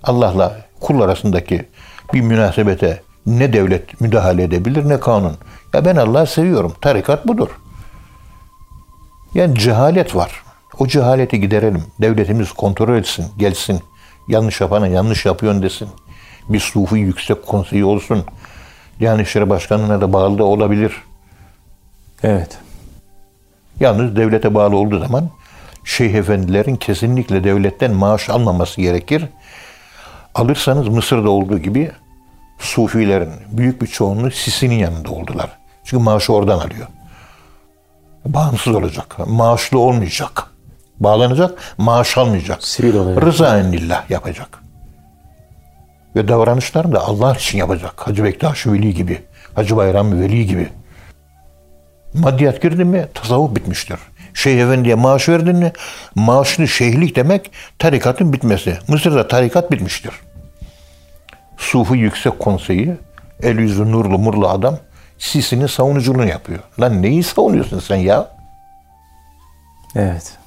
Allah'la 0.03 0.57
kul 0.79 1.01
arasındaki 1.01 1.69
bir 2.13 2.21
münasebete 2.21 3.01
ne 3.25 3.53
devlet 3.53 4.01
müdahale 4.01 4.43
edebilir 4.43 4.89
ne 4.89 4.99
kanun. 4.99 5.37
Ya 5.73 5.85
ben 5.85 5.95
Allah'ı 5.95 6.27
seviyorum. 6.27 6.73
Tarikat 6.81 7.27
budur. 7.27 7.49
Yani 9.33 9.59
cehalet 9.59 10.15
var. 10.15 10.43
O 10.79 10.87
cehaleti 10.87 11.39
giderelim. 11.39 11.83
Devletimiz 12.01 12.51
kontrol 12.51 12.97
etsin, 12.97 13.25
gelsin. 13.37 13.81
Yanlış 14.27 14.61
yapana 14.61 14.87
yanlış 14.87 15.25
yapıyorsun 15.25 15.63
desin. 15.63 15.89
Bir 16.49 16.59
sufi 16.59 16.95
yüksek 16.95 17.47
konseyi 17.47 17.85
olsun. 17.85 18.25
Yani 18.99 19.21
İşleri 19.21 19.49
Başkanı'na 19.49 20.01
da 20.01 20.13
bağlı 20.13 20.37
da 20.37 20.43
olabilir. 20.43 20.93
Evet. 22.23 22.57
Yalnız 23.79 24.15
devlete 24.15 24.53
bağlı 24.53 24.77
olduğu 24.77 24.99
zaman 24.99 25.29
şeyh 25.83 26.13
efendilerin 26.13 26.75
kesinlikle 26.75 27.43
devletten 27.43 27.93
maaş 27.93 28.29
almaması 28.29 28.81
gerekir. 28.81 29.25
Alırsanız 30.35 30.87
Mısır'da 30.87 31.29
olduğu 31.29 31.57
gibi 31.57 31.91
Sufilerin 32.61 33.31
büyük 33.51 33.81
bir 33.81 33.87
çoğunluğu 33.87 34.31
Sisi'nin 34.31 34.75
yanında 34.75 35.11
oldular. 35.11 35.49
Çünkü 35.83 36.03
maaşı 36.03 36.33
oradan 36.33 36.59
alıyor. 36.59 36.87
Bağımsız 38.25 38.75
olacak. 38.75 39.15
Maaşlı 39.27 39.79
olmayacak. 39.79 40.43
Bağlanacak, 40.99 41.75
maaş 41.77 42.17
almayacak. 42.17 42.63
Sivil 42.63 42.95
olacak. 42.95 43.23
Rıza 43.25 43.59
enlillah 43.59 44.09
yapacak. 44.09 44.63
Ve 46.15 46.27
davranışlarını 46.27 46.93
da 46.93 46.99
Allah 46.99 47.35
için 47.35 47.57
yapacak. 47.57 48.07
Hacı 48.07 48.23
Bektaş 48.23 48.67
Veli 48.67 48.93
gibi. 48.93 49.21
Hacı 49.55 49.77
Bayram 49.77 50.21
Veli 50.21 50.45
gibi. 50.45 50.69
Maddiyat 52.13 52.61
girdi 52.61 52.85
mi 52.85 53.07
tasavvuf 53.13 53.55
bitmiştir. 53.55 53.99
Şeyh 54.33 54.59
Efendi'ye 54.59 54.95
maaş 54.95 55.29
verdin 55.29 55.55
mi 55.55 55.71
maaşlı 56.15 56.67
şeyhlik 56.67 57.15
demek 57.15 57.51
tarikatın 57.79 58.33
bitmesi. 58.33 58.77
Mısır'da 58.87 59.27
tarikat 59.27 59.71
bitmiştir. 59.71 60.13
Sufi 61.61 61.97
Yüksek 61.97 62.39
Konseyi 62.39 62.97
el 63.43 63.59
yüzü 63.59 63.91
nurlu 63.91 64.17
murlu 64.17 64.49
adam 64.49 64.77
Sisi'nin 65.17 65.67
savunuculuğunu 65.67 66.27
yapıyor. 66.27 66.59
Lan 66.79 67.01
neyi 67.01 67.23
savunuyorsun 67.23 67.79
sen 67.79 67.95
ya? 67.95 68.35
Evet. 69.95 70.37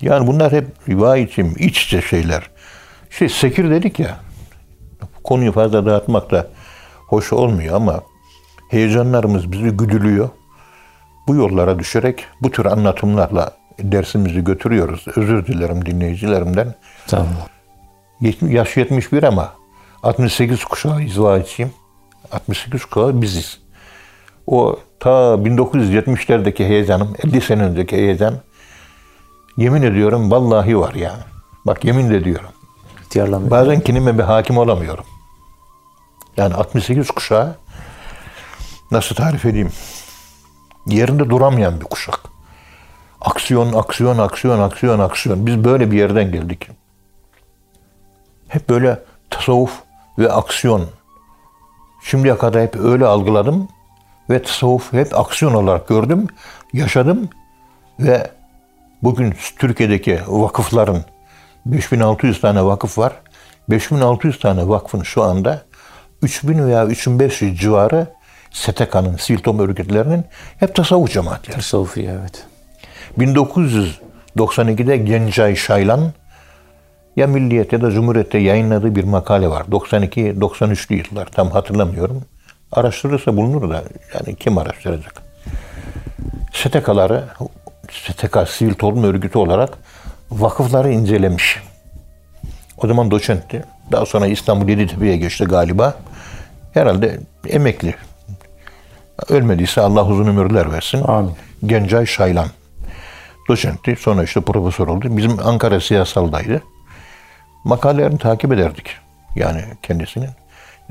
Yani 0.00 0.26
bunlar 0.26 0.52
hep 0.52 0.88
rivayetim, 0.88 1.54
iç 1.58 1.84
içe 1.84 2.02
şeyler. 2.02 2.50
Şey 3.10 3.28
sekir 3.28 3.70
dedik 3.70 3.98
ya. 3.98 4.16
Konuyu 5.24 5.52
fazla 5.52 5.86
dağıtmak 5.86 6.30
da 6.30 6.46
hoş 7.08 7.32
olmuyor 7.32 7.76
ama 7.76 8.00
heyecanlarımız 8.70 9.52
bizi 9.52 9.70
güdülüyor. 9.70 10.28
Bu 11.28 11.34
yollara 11.34 11.78
düşerek 11.78 12.24
bu 12.42 12.50
tür 12.50 12.64
anlatımlarla 12.64 13.52
dersimizi 13.78 14.44
götürüyoruz. 14.44 15.04
Özür 15.16 15.46
dilerim 15.46 15.86
dinleyicilerimden. 15.86 16.74
Tamam. 17.06 17.26
Yaş 18.42 18.76
71 18.76 19.22
ama 19.22 19.57
68 20.02 20.64
kuşağı 20.64 21.02
izvahçıyım. 21.02 21.72
68 22.32 22.84
kuşağı 22.84 23.22
biziz. 23.22 23.58
O 24.46 24.78
ta 25.00 25.10
1970'lerdeki 25.10 26.64
heyecanım, 26.64 27.14
50 27.24 27.40
sene 27.40 27.62
önceki 27.62 27.96
heyecan 27.96 28.34
yemin 29.56 29.82
ediyorum 29.82 30.30
vallahi 30.30 30.78
var 30.78 30.94
ya. 30.94 31.14
Bak 31.66 31.84
yemin 31.84 32.10
de. 32.10 32.52
İhtiyarlamıyor. 33.02 33.50
Bazen 33.50 33.80
kendime 33.80 34.18
bir 34.18 34.22
hakim 34.22 34.58
olamıyorum. 34.58 35.04
Yani 36.36 36.54
68 36.54 37.10
kuşağı 37.10 37.56
nasıl 38.90 39.14
tarif 39.14 39.44
edeyim? 39.44 39.72
Yerinde 40.86 41.30
duramayan 41.30 41.80
bir 41.80 41.84
kuşak. 41.84 42.20
Aksiyon, 43.20 43.72
aksiyon, 43.72 44.18
aksiyon, 44.18 44.60
aksiyon, 44.60 44.98
aksiyon. 44.98 45.46
Biz 45.46 45.64
böyle 45.64 45.90
bir 45.90 45.98
yerden 45.98 46.32
geldik. 46.32 46.68
Hep 48.48 48.68
böyle 48.68 49.02
tasavvuf 49.30 49.72
ve 50.18 50.32
aksiyon 50.32 50.88
Şimdiye 52.02 52.38
kadar 52.38 52.62
hep 52.62 52.76
öyle 52.76 53.06
algıladım 53.06 53.68
ve 54.30 54.42
tasavvuf 54.42 54.92
hep 54.92 55.18
aksiyon 55.18 55.54
olarak 55.54 55.88
gördüm, 55.88 56.26
yaşadım 56.72 57.28
ve 58.00 58.30
bugün 59.02 59.34
Türkiye'deki 59.58 60.20
vakıfların 60.26 61.04
5600 61.66 62.40
tane 62.40 62.64
vakıf 62.64 62.98
var. 62.98 63.12
5600 63.70 64.38
tane 64.38 64.68
vakfın 64.68 65.02
şu 65.02 65.22
anda 65.22 65.62
3000 66.22 66.66
veya 66.66 66.86
3500 66.86 67.60
civarı 67.60 68.06
STK'nın, 68.50 69.16
sivil 69.16 69.38
toplum 69.38 69.68
örgütlerinin 69.68 70.24
hep 70.60 70.74
tasavvuf 70.74 71.12
cemaatleri. 71.12 71.56
Tasavvufi 71.56 72.10
evet. 72.20 72.46
1992'de 73.18 74.96
Gencay 74.96 75.56
Şaylan 75.56 76.12
ya 77.18 77.26
Milliyet 77.26 77.72
ya 77.72 77.80
da 77.80 77.90
Cumhuriyet'te 77.90 78.38
yayınladığı 78.38 78.94
bir 78.94 79.04
makale 79.04 79.48
var. 79.48 79.64
92-93'lü 79.70 80.94
yıllar 80.94 81.26
tam 81.26 81.50
hatırlamıyorum. 81.50 82.22
Araştırırsa 82.72 83.36
bulunur 83.36 83.70
da 83.70 83.82
yani 84.14 84.36
kim 84.36 84.58
araştıracak? 84.58 85.22
STK'ları, 86.52 87.24
STK 87.90 88.48
Sivil 88.48 88.74
Toplum 88.74 89.04
Örgütü 89.04 89.38
olarak 89.38 89.78
vakıfları 90.30 90.92
incelemiş. 90.92 91.58
O 92.76 92.86
zaman 92.86 93.10
doçentti. 93.10 93.64
Daha 93.92 94.06
sonra 94.06 94.26
İstanbul 94.26 94.68
Yeditepe'ye 94.68 95.16
geçti 95.16 95.44
galiba. 95.44 95.94
Herhalde 96.74 97.20
emekli. 97.48 97.94
Ölmediyse 99.28 99.80
Allah 99.80 100.06
uzun 100.06 100.26
ömürler 100.26 100.72
versin. 100.72 101.02
Amin. 101.08 101.32
Gencay 101.66 102.06
Şaylan. 102.06 102.48
Doçentti. 103.48 103.96
Sonra 104.00 104.24
işte 104.24 104.40
profesör 104.40 104.86
oldu. 104.86 105.16
Bizim 105.16 105.38
Ankara 105.44 105.80
siyasaldaydı. 105.80 106.62
Makalelerini 107.64 108.18
takip 108.18 108.52
ederdik. 108.52 108.96
Yani 109.36 109.64
kendisinin. 109.82 110.30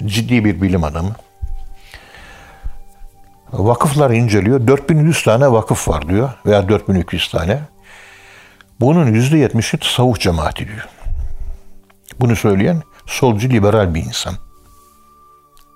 Ciddi 0.05 0.45
bir 0.45 0.61
bilim 0.61 0.83
adamı. 0.83 1.15
Vakıflar 3.53 4.11
inceliyor. 4.11 4.67
4100 4.67 5.23
tane 5.23 5.51
vakıf 5.51 5.87
var 5.87 6.09
diyor. 6.09 6.29
Veya 6.45 6.69
4200 6.69 7.31
tane. 7.31 7.59
Bunun 8.79 9.13
%70'i 9.13 9.79
tasavvuf 9.79 10.19
cemaati 10.19 10.67
diyor. 10.67 10.87
Bunu 12.19 12.35
söyleyen 12.35 12.81
solcu 13.05 13.49
liberal 13.49 13.93
bir 13.95 14.03
insan. 14.03 14.33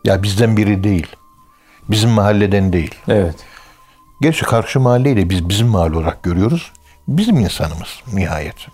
Ya 0.04 0.24
bizden 0.24 0.58
biri 0.58 0.84
değil. 0.84 1.08
Bizim 1.90 2.10
mahalleden 2.10 2.74
değil. 2.74 2.96
Evet. 3.08 3.36
Gerçi 4.22 4.46
karşı 4.46 4.80
mahalleyi 4.80 5.18
de 5.18 5.30
biz 5.30 5.50
bizim 5.50 5.68
mahalle 5.68 5.98
olarak 5.98 6.24
görüyoruz. 6.24 6.72
Bizim 7.08 7.40
insanımız 7.40 8.02
nihayet. 8.14 8.68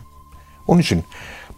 Onun 0.67 0.81
için 0.81 1.03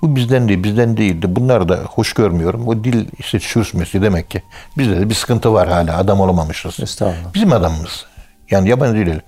bu 0.02 0.16
bizden 0.16 0.48
değil, 0.48 0.64
bizden 0.64 0.98
değildi. 0.98 1.36
Bunlar 1.36 1.70
da 1.70 1.76
hoş 1.76 2.14
görmüyorum. 2.14 2.68
O 2.68 2.84
dil 2.84 3.08
işte 3.20 3.40
çürüsmesi 3.40 4.02
demek 4.02 4.30
ki. 4.30 4.42
Bizde 4.78 5.00
de 5.00 5.10
bir 5.10 5.16
sıkıntı 5.16 5.54
var 5.54 5.68
hala. 5.68 5.98
Adam 5.98 6.20
olamamışız. 6.20 6.80
Estağfurullah. 6.80 7.34
Bizim 7.34 7.54
adamımız. 7.54 8.06
Yani 8.52 8.70
yabancı 8.70 9.06
değil. 9.06 9.20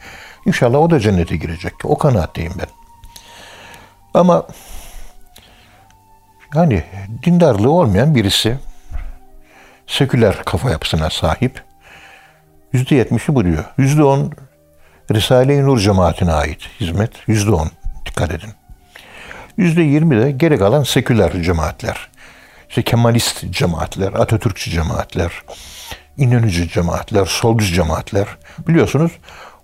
İnşallah 0.45 0.79
o 0.79 0.89
da 0.89 0.99
cennete 0.99 1.37
girecek. 1.37 1.73
O 1.83 1.97
kanaatteyim 1.97 2.53
ben. 2.59 2.67
Ama 4.13 4.47
yani 6.55 6.83
dindarlığı 7.23 7.71
olmayan 7.71 8.15
birisi 8.15 8.57
seküler 9.87 10.43
kafa 10.45 10.71
yapısına 10.71 11.09
sahip. 11.09 11.63
Yüzde 12.73 12.95
yetmişi 12.95 13.35
bu 13.35 13.45
diyor. 13.45 13.65
Yüzde 13.77 14.03
on 14.03 14.31
Risale-i 15.13 15.63
Nur 15.63 15.79
cemaatine 15.79 16.33
ait 16.33 16.59
hizmet. 16.79 17.11
Yüzde 17.27 17.51
on. 17.51 17.71
Dikkat 18.05 18.31
edin. 18.31 18.49
Yüzde 19.57 19.81
yirmi 19.81 20.21
de 20.21 20.31
geri 20.31 20.57
kalan 20.57 20.83
seküler 20.83 21.41
cemaatler. 21.43 22.09
İşte 22.69 22.81
Kemalist 22.81 23.51
cemaatler, 23.51 24.13
Atatürkçü 24.13 24.71
cemaatler, 24.71 25.31
İnönücü 26.17 26.69
cemaatler, 26.69 27.25
solcu 27.25 27.65
cemaatler. 27.65 28.27
Biliyorsunuz 28.67 29.11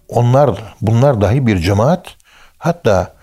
onlar, 0.07 0.75
bunlar 0.81 1.21
dahi 1.21 1.47
bir 1.47 1.57
cemaat. 1.57 2.05
Hatta 2.57 3.13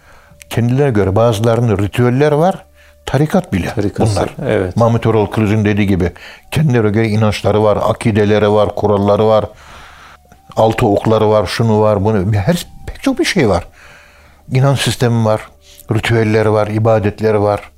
kendilerine 0.50 0.90
göre 0.90 1.16
bazılarının 1.16 1.78
ritüeller 1.78 2.32
var. 2.32 2.64
Tarikat 3.06 3.52
bile 3.52 3.74
Tarikası, 3.74 4.16
bunlar. 4.16 4.50
evet. 4.50 4.76
Mahmut 4.76 5.06
Erol 5.06 5.26
Kılıç'ın 5.26 5.64
dediği 5.64 5.86
gibi 5.86 6.12
kendilerine 6.50 6.90
göre 6.90 7.08
inançları 7.08 7.62
var, 7.62 7.78
akideleri 7.82 8.50
var, 8.50 8.74
kuralları 8.74 9.26
var. 9.26 9.44
Altı 10.56 10.86
okları 10.86 11.30
var, 11.30 11.46
şunu 11.46 11.80
var, 11.80 12.04
bunu. 12.04 12.34
Her, 12.34 12.66
pek 12.86 13.02
çok 13.02 13.18
bir 13.18 13.24
şey 13.24 13.48
var. 13.48 13.64
İnanç 14.52 14.80
sistemi 14.80 15.24
var, 15.24 15.40
ritüelleri 15.92 16.52
var, 16.52 16.66
ibadetleri 16.66 17.40
var. 17.40 17.70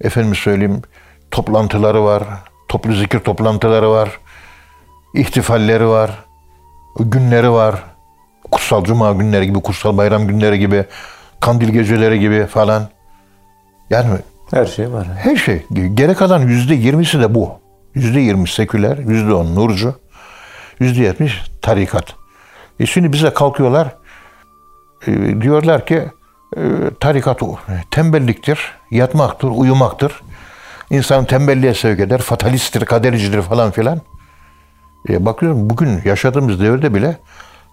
Efendim 0.00 0.34
söyleyeyim, 0.34 0.82
toplantıları 1.30 2.04
var, 2.04 2.22
toplu 2.68 2.92
zikir 2.92 3.18
toplantıları 3.18 3.90
var, 3.90 4.20
ihtifalleri 5.14 5.88
var, 5.88 6.24
günleri 7.00 7.50
var. 7.50 7.82
Kutsal 8.50 8.84
Cuma 8.84 9.12
günleri 9.12 9.46
gibi, 9.46 9.60
kutsal 9.60 9.96
bayram 9.96 10.26
günleri 10.26 10.58
gibi, 10.58 10.84
kandil 11.40 11.68
geceleri 11.68 12.20
gibi 12.20 12.46
falan. 12.46 12.88
Yani 13.90 14.08
Her 14.50 14.66
şey 14.66 14.92
var. 14.92 15.06
her 15.18 15.36
şey. 15.36 15.66
Gerek 15.94 16.18
kalan 16.18 16.40
yüzde 16.40 16.74
yirmisi 16.74 17.20
de 17.20 17.34
bu. 17.34 17.50
Yüzde 17.94 18.20
yirmi 18.20 18.48
seküler, 18.48 18.98
yüzde 18.98 19.34
on 19.34 19.54
nurcu, 19.54 19.94
yüzde 20.80 21.02
yetmiş 21.02 21.42
tarikat. 21.62 22.14
E 22.80 22.86
şimdi 22.86 23.12
bize 23.12 23.30
kalkıyorlar, 23.30 23.96
e, 25.06 25.40
diyorlar 25.40 25.86
ki 25.86 26.02
tarikat 27.00 27.42
o, 27.42 27.56
tembelliktir, 27.90 28.74
yatmaktır, 28.90 29.48
uyumaktır. 29.48 30.22
İnsanı 30.90 31.26
tembelliğe 31.26 31.74
sevk 31.74 32.00
eder, 32.00 32.18
fatalisttir, 32.18 32.84
kadericidir 32.84 33.42
falan 33.42 33.70
filan. 33.70 34.00
E, 35.08 35.24
bakıyorum 35.26 35.70
bugün 35.70 36.00
yaşadığımız 36.04 36.60
devirde 36.60 36.94
bile 36.94 37.16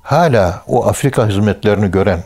hala 0.01 0.63
o 0.67 0.87
Afrika 0.87 1.27
hizmetlerini 1.27 1.91
gören, 1.91 2.23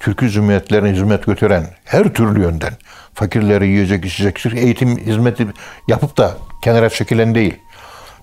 Türkü 0.00 0.30
cumhuriyetlerine 0.30 0.90
hizmet 0.90 1.26
götüren 1.26 1.66
her 1.84 2.04
türlü 2.04 2.42
yönden 2.42 2.72
fakirlere 3.14 3.66
yiyecek 3.66 4.04
içecek 4.04 4.54
eğitim 4.54 4.96
hizmeti 4.96 5.46
yapıp 5.88 6.16
da 6.16 6.34
kenara 6.62 6.90
çekilen 6.90 7.34
değil. 7.34 7.54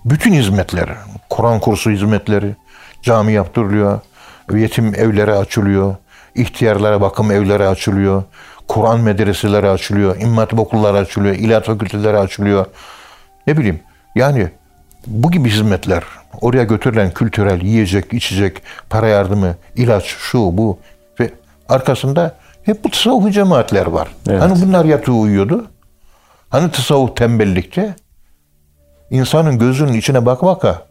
Bütün 0.04 0.32
hizmetler, 0.32 0.88
Kur'an 1.30 1.60
kursu 1.60 1.90
hizmetleri, 1.90 2.56
cami 3.02 3.32
yaptırılıyor, 3.32 4.00
yetim 4.52 4.94
evleri 4.94 5.32
açılıyor, 5.32 5.96
ihtiyarlara 6.34 7.00
bakım 7.00 7.30
evleri 7.30 7.68
açılıyor, 7.68 8.22
Kur'an 8.68 9.00
medreseleri 9.00 9.68
açılıyor, 9.68 10.20
imam 10.20 10.36
hatip 10.36 10.58
okulları 10.58 10.98
açılıyor, 10.98 11.34
ilahiyat 11.34 11.66
fakülteleri 11.66 12.18
açılıyor. 12.18 12.66
Ne 13.46 13.58
bileyim 13.58 13.80
yani 14.14 14.48
bu 15.06 15.30
gibi 15.30 15.50
hizmetler, 15.50 16.02
oraya 16.40 16.64
götürülen 16.64 17.10
kültürel, 17.10 17.62
yiyecek, 17.62 18.12
içecek, 18.12 18.62
para 18.90 19.08
yardımı, 19.08 19.54
ilaç, 19.76 20.04
şu 20.04 20.38
bu 20.38 20.78
ve 21.20 21.30
arkasında 21.68 22.34
hep 22.62 22.84
bu 22.84 22.90
tasavvufi 22.90 23.32
cemaatler 23.32 23.86
var. 23.86 24.08
Evet. 24.28 24.42
Hani 24.42 24.62
bunlar 24.62 24.84
yatıyor 24.84 25.18
uyuyordu? 25.18 25.66
Hani 26.48 26.70
tasavvuf 26.70 27.16
tembellikte? 27.16 27.94
İnsanın 29.10 29.58
gözünün 29.58 29.92
içine 29.92 30.26
bak 30.26 30.42
baka 30.42 30.86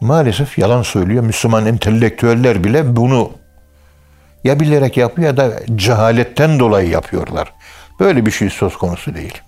maalesef 0.00 0.58
yalan 0.58 0.82
söylüyor. 0.82 1.24
Müslüman 1.24 1.66
entelektüeller 1.66 2.64
bile 2.64 2.96
bunu 2.96 3.30
ya 4.44 4.60
bilerek 4.60 4.96
yapıyor 4.96 5.28
ya 5.28 5.36
da 5.36 5.52
cehaletten 5.76 6.58
dolayı 6.58 6.88
yapıyorlar. 6.88 7.52
Böyle 8.00 8.26
bir 8.26 8.30
şey 8.30 8.50
söz 8.50 8.76
konusu 8.76 9.14
değil. 9.14 9.42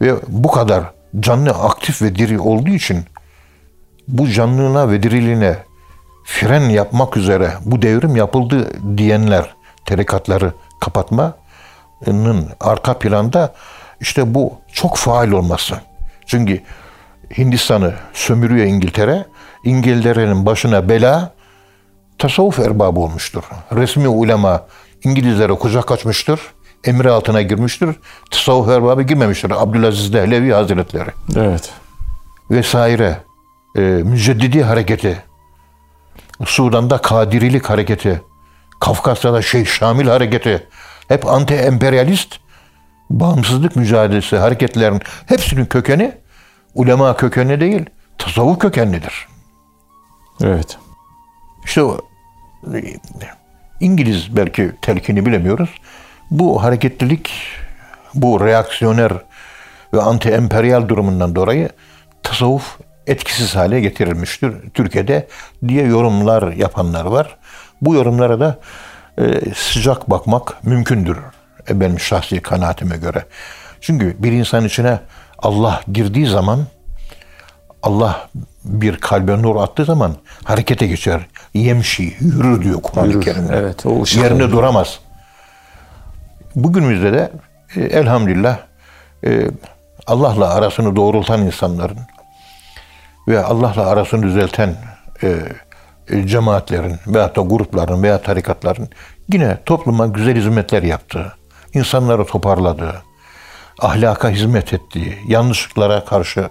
Ve 0.00 0.14
bu 0.28 0.50
kadar 0.50 0.84
canlı, 1.20 1.50
aktif 1.50 2.02
ve 2.02 2.14
diri 2.14 2.38
olduğu 2.40 2.70
için 2.70 3.04
bu 4.08 4.28
canlılığına 4.28 4.90
ve 4.90 5.02
diriliğine 5.02 5.56
fren 6.24 6.60
yapmak 6.60 7.16
üzere 7.16 7.50
bu 7.64 7.82
devrim 7.82 8.16
yapıldı 8.16 8.70
diyenler 8.96 9.54
tarikatları 9.84 10.52
kapatmanın 10.80 12.48
arka 12.60 12.98
planda 12.98 13.54
işte 14.00 14.34
bu 14.34 14.52
çok 14.72 14.96
faal 14.96 15.30
olması. 15.30 15.74
Çünkü 16.26 16.62
Hindistan'ı 17.38 17.94
sömürüyor 18.12 18.66
İngiltere. 18.66 19.26
İngiltere'nin 19.64 20.46
başına 20.46 20.88
bela 20.88 21.32
tasavvuf 22.18 22.58
erbabı 22.58 23.00
olmuştur. 23.00 23.42
Resmi 23.72 24.08
ulema 24.08 24.66
İngilizlere 25.04 25.52
kucak 25.52 25.92
açmıştır. 25.92 26.40
Emri 26.84 27.10
altına 27.10 27.42
girmiştir. 27.42 27.96
Tasavvuf 28.30 28.68
erbabı 28.68 29.02
girmemiştir. 29.02 29.50
Abdülaziz 29.50 30.12
Dehlevi 30.12 30.52
Hazretleri 30.52 31.10
Evet. 31.36 31.72
vesaire 32.50 33.18
e, 33.76 33.80
müceddidi 33.80 34.62
hareketi, 34.62 35.22
Sudan'da 36.44 36.98
Kadirilik 36.98 37.70
hareketi, 37.70 38.22
Kafkasya'da 38.80 39.42
Şeyh 39.42 39.66
Şamil 39.66 40.08
hareketi, 40.08 40.68
hep 41.08 41.24
anti-emperyalist 41.26 42.28
bağımsızlık 43.10 43.76
mücadelesi 43.76 44.36
hareketlerin 44.36 45.00
hepsinin 45.26 45.66
kökeni 45.66 46.12
ulema 46.74 47.16
kökeni 47.16 47.60
değil, 47.60 47.84
tasavvuf 48.18 48.58
kökenlidir. 48.58 49.28
Evet. 50.42 50.78
İşte 51.64 51.82
o 51.82 51.98
e, 52.74 52.94
İngiliz 53.80 54.36
belki 54.36 54.72
telkini 54.82 55.26
bilemiyoruz. 55.26 55.70
Bu 56.30 56.62
hareketlilik, 56.62 57.32
bu 58.14 58.40
reaksiyoner 58.40 59.12
ve 59.94 59.98
anti-emperyal 59.98 60.88
durumundan 60.88 61.34
dolayı 61.34 61.68
tasavvuf 62.22 62.78
etkisiz 63.06 63.56
hale 63.56 63.80
getirilmiştir 63.80 64.52
Türkiye'de 64.74 65.28
diye 65.68 65.84
yorumlar 65.86 66.52
yapanlar 66.52 67.04
var. 67.04 67.36
Bu 67.82 67.94
yorumlara 67.94 68.40
da 68.40 68.58
e, 69.18 69.24
sıcak 69.54 70.10
bakmak 70.10 70.64
mümkündür 70.64 71.18
e, 71.68 71.80
benim 71.80 72.00
şahsi 72.00 72.42
kanaatime 72.42 72.96
göre. 72.96 73.24
Çünkü 73.80 74.16
bir 74.18 74.32
insan 74.32 74.64
içine 74.64 75.00
Allah 75.38 75.80
girdiği 75.92 76.26
zaman 76.26 76.66
Allah 77.82 78.28
bir 78.64 78.96
kalbe 78.96 79.42
nur 79.42 79.56
attığı 79.56 79.84
zaman 79.84 80.14
harekete 80.44 80.86
geçer. 80.86 81.20
Yemşi, 81.54 82.16
yürür 82.20 82.62
diyor 82.62 82.82
Kur'an-ı 82.82 83.20
Kerim'de. 83.20 83.56
evet, 83.56 83.86
o 83.86 84.04
Yerinde 84.16 84.44
olur. 84.44 84.52
duramaz. 84.52 84.98
Bugünümüzde 86.54 87.12
de 87.12 87.32
e, 87.76 87.80
elhamdülillah 87.80 88.58
e, 89.26 89.48
Allah'la 90.06 90.54
arasını 90.54 90.96
doğrultan 90.96 91.42
insanların 91.42 91.98
ve 93.28 93.44
Allah'la 93.44 93.86
arasını 93.86 94.22
düzelten 94.22 94.74
e, 95.22 95.38
cemaatlerin 96.26 96.96
veyahut 97.06 97.36
da 97.36 97.40
grupların 97.40 98.02
veya 98.02 98.22
tarikatların 98.22 98.88
yine 99.32 99.58
topluma 99.66 100.06
güzel 100.06 100.36
hizmetler 100.36 100.82
yaptığı, 100.82 101.32
insanları 101.74 102.26
toparladığı, 102.26 103.02
ahlaka 103.80 104.30
hizmet 104.30 104.72
ettiği, 104.72 105.18
yanlışlıklara 105.28 106.04
karşı 106.04 106.48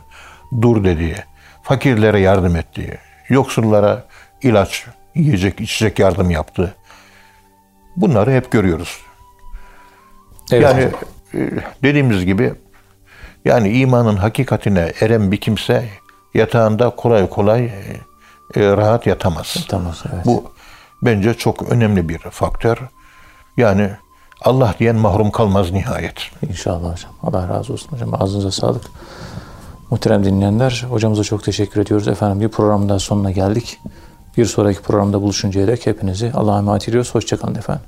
dur 0.62 0.84
dediği, 0.84 1.16
fakirlere 1.64 2.20
yardım 2.20 2.56
ettiği, 2.56 2.98
yoksullara 3.30 4.04
ilaç, 4.46 4.86
yiyecek, 5.16 5.62
içecek 5.62 6.00
yardım 6.00 6.32
yaptığı. 6.32 6.76
Bunları 7.96 8.32
hep 8.32 8.52
görüyoruz. 8.52 9.02
Evet. 10.52 10.64
Yani 10.64 10.90
e, 11.34 11.52
dediğimiz 11.84 12.26
gibi 12.26 12.54
yani 13.46 13.70
imanın 13.70 14.16
hakikatine 14.16 14.94
eren 15.02 15.32
bir 15.32 15.38
kimse 15.38 15.90
yatağında 16.34 16.90
kolay 16.90 17.30
kolay 17.30 17.66
e, 17.66 17.72
rahat 18.56 19.08
yatamaz. 19.08 19.66
Tamam, 19.70 19.94
evet. 20.14 20.26
Bu 20.26 20.52
bence 21.02 21.34
çok 21.34 21.72
önemli 21.72 22.10
bir 22.10 22.18
faktör. 22.18 22.78
Yani 23.58 23.90
Allah 24.42 24.76
diyen 24.80 24.96
mahrum 24.96 25.32
kalmaz 25.32 25.72
nihayet. 25.72 26.32
İnşallah 26.50 26.94
hocam. 26.94 27.12
Allah 27.24 27.50
razı 27.50 27.74
olsun 27.74 27.92
hocam. 27.92 28.22
Ağzınıza 28.22 28.52
sağlık. 28.52 28.84
Muhterem 29.90 30.26
dinleyenler, 30.26 30.86
hocamıza 30.90 31.24
çok 31.24 31.44
teşekkür 31.44 31.82
ediyoruz. 31.82 32.08
Efendim 32.08 32.42
bir 32.42 32.48
programın 32.48 32.90
daha 32.90 33.00
sonuna 33.00 33.32
geldik. 33.32 33.80
Bir 34.38 34.46
sonraki 34.46 34.82
programda 34.82 35.22
buluşuncaya 35.22 35.68
dek 35.68 35.86
hepinizi 35.86 36.32
Allah'a 36.34 36.58
emanet 36.58 36.90
ediyoruz. 36.90 37.16
Hoşçakalın 37.16 37.56
efendim. 37.56 37.84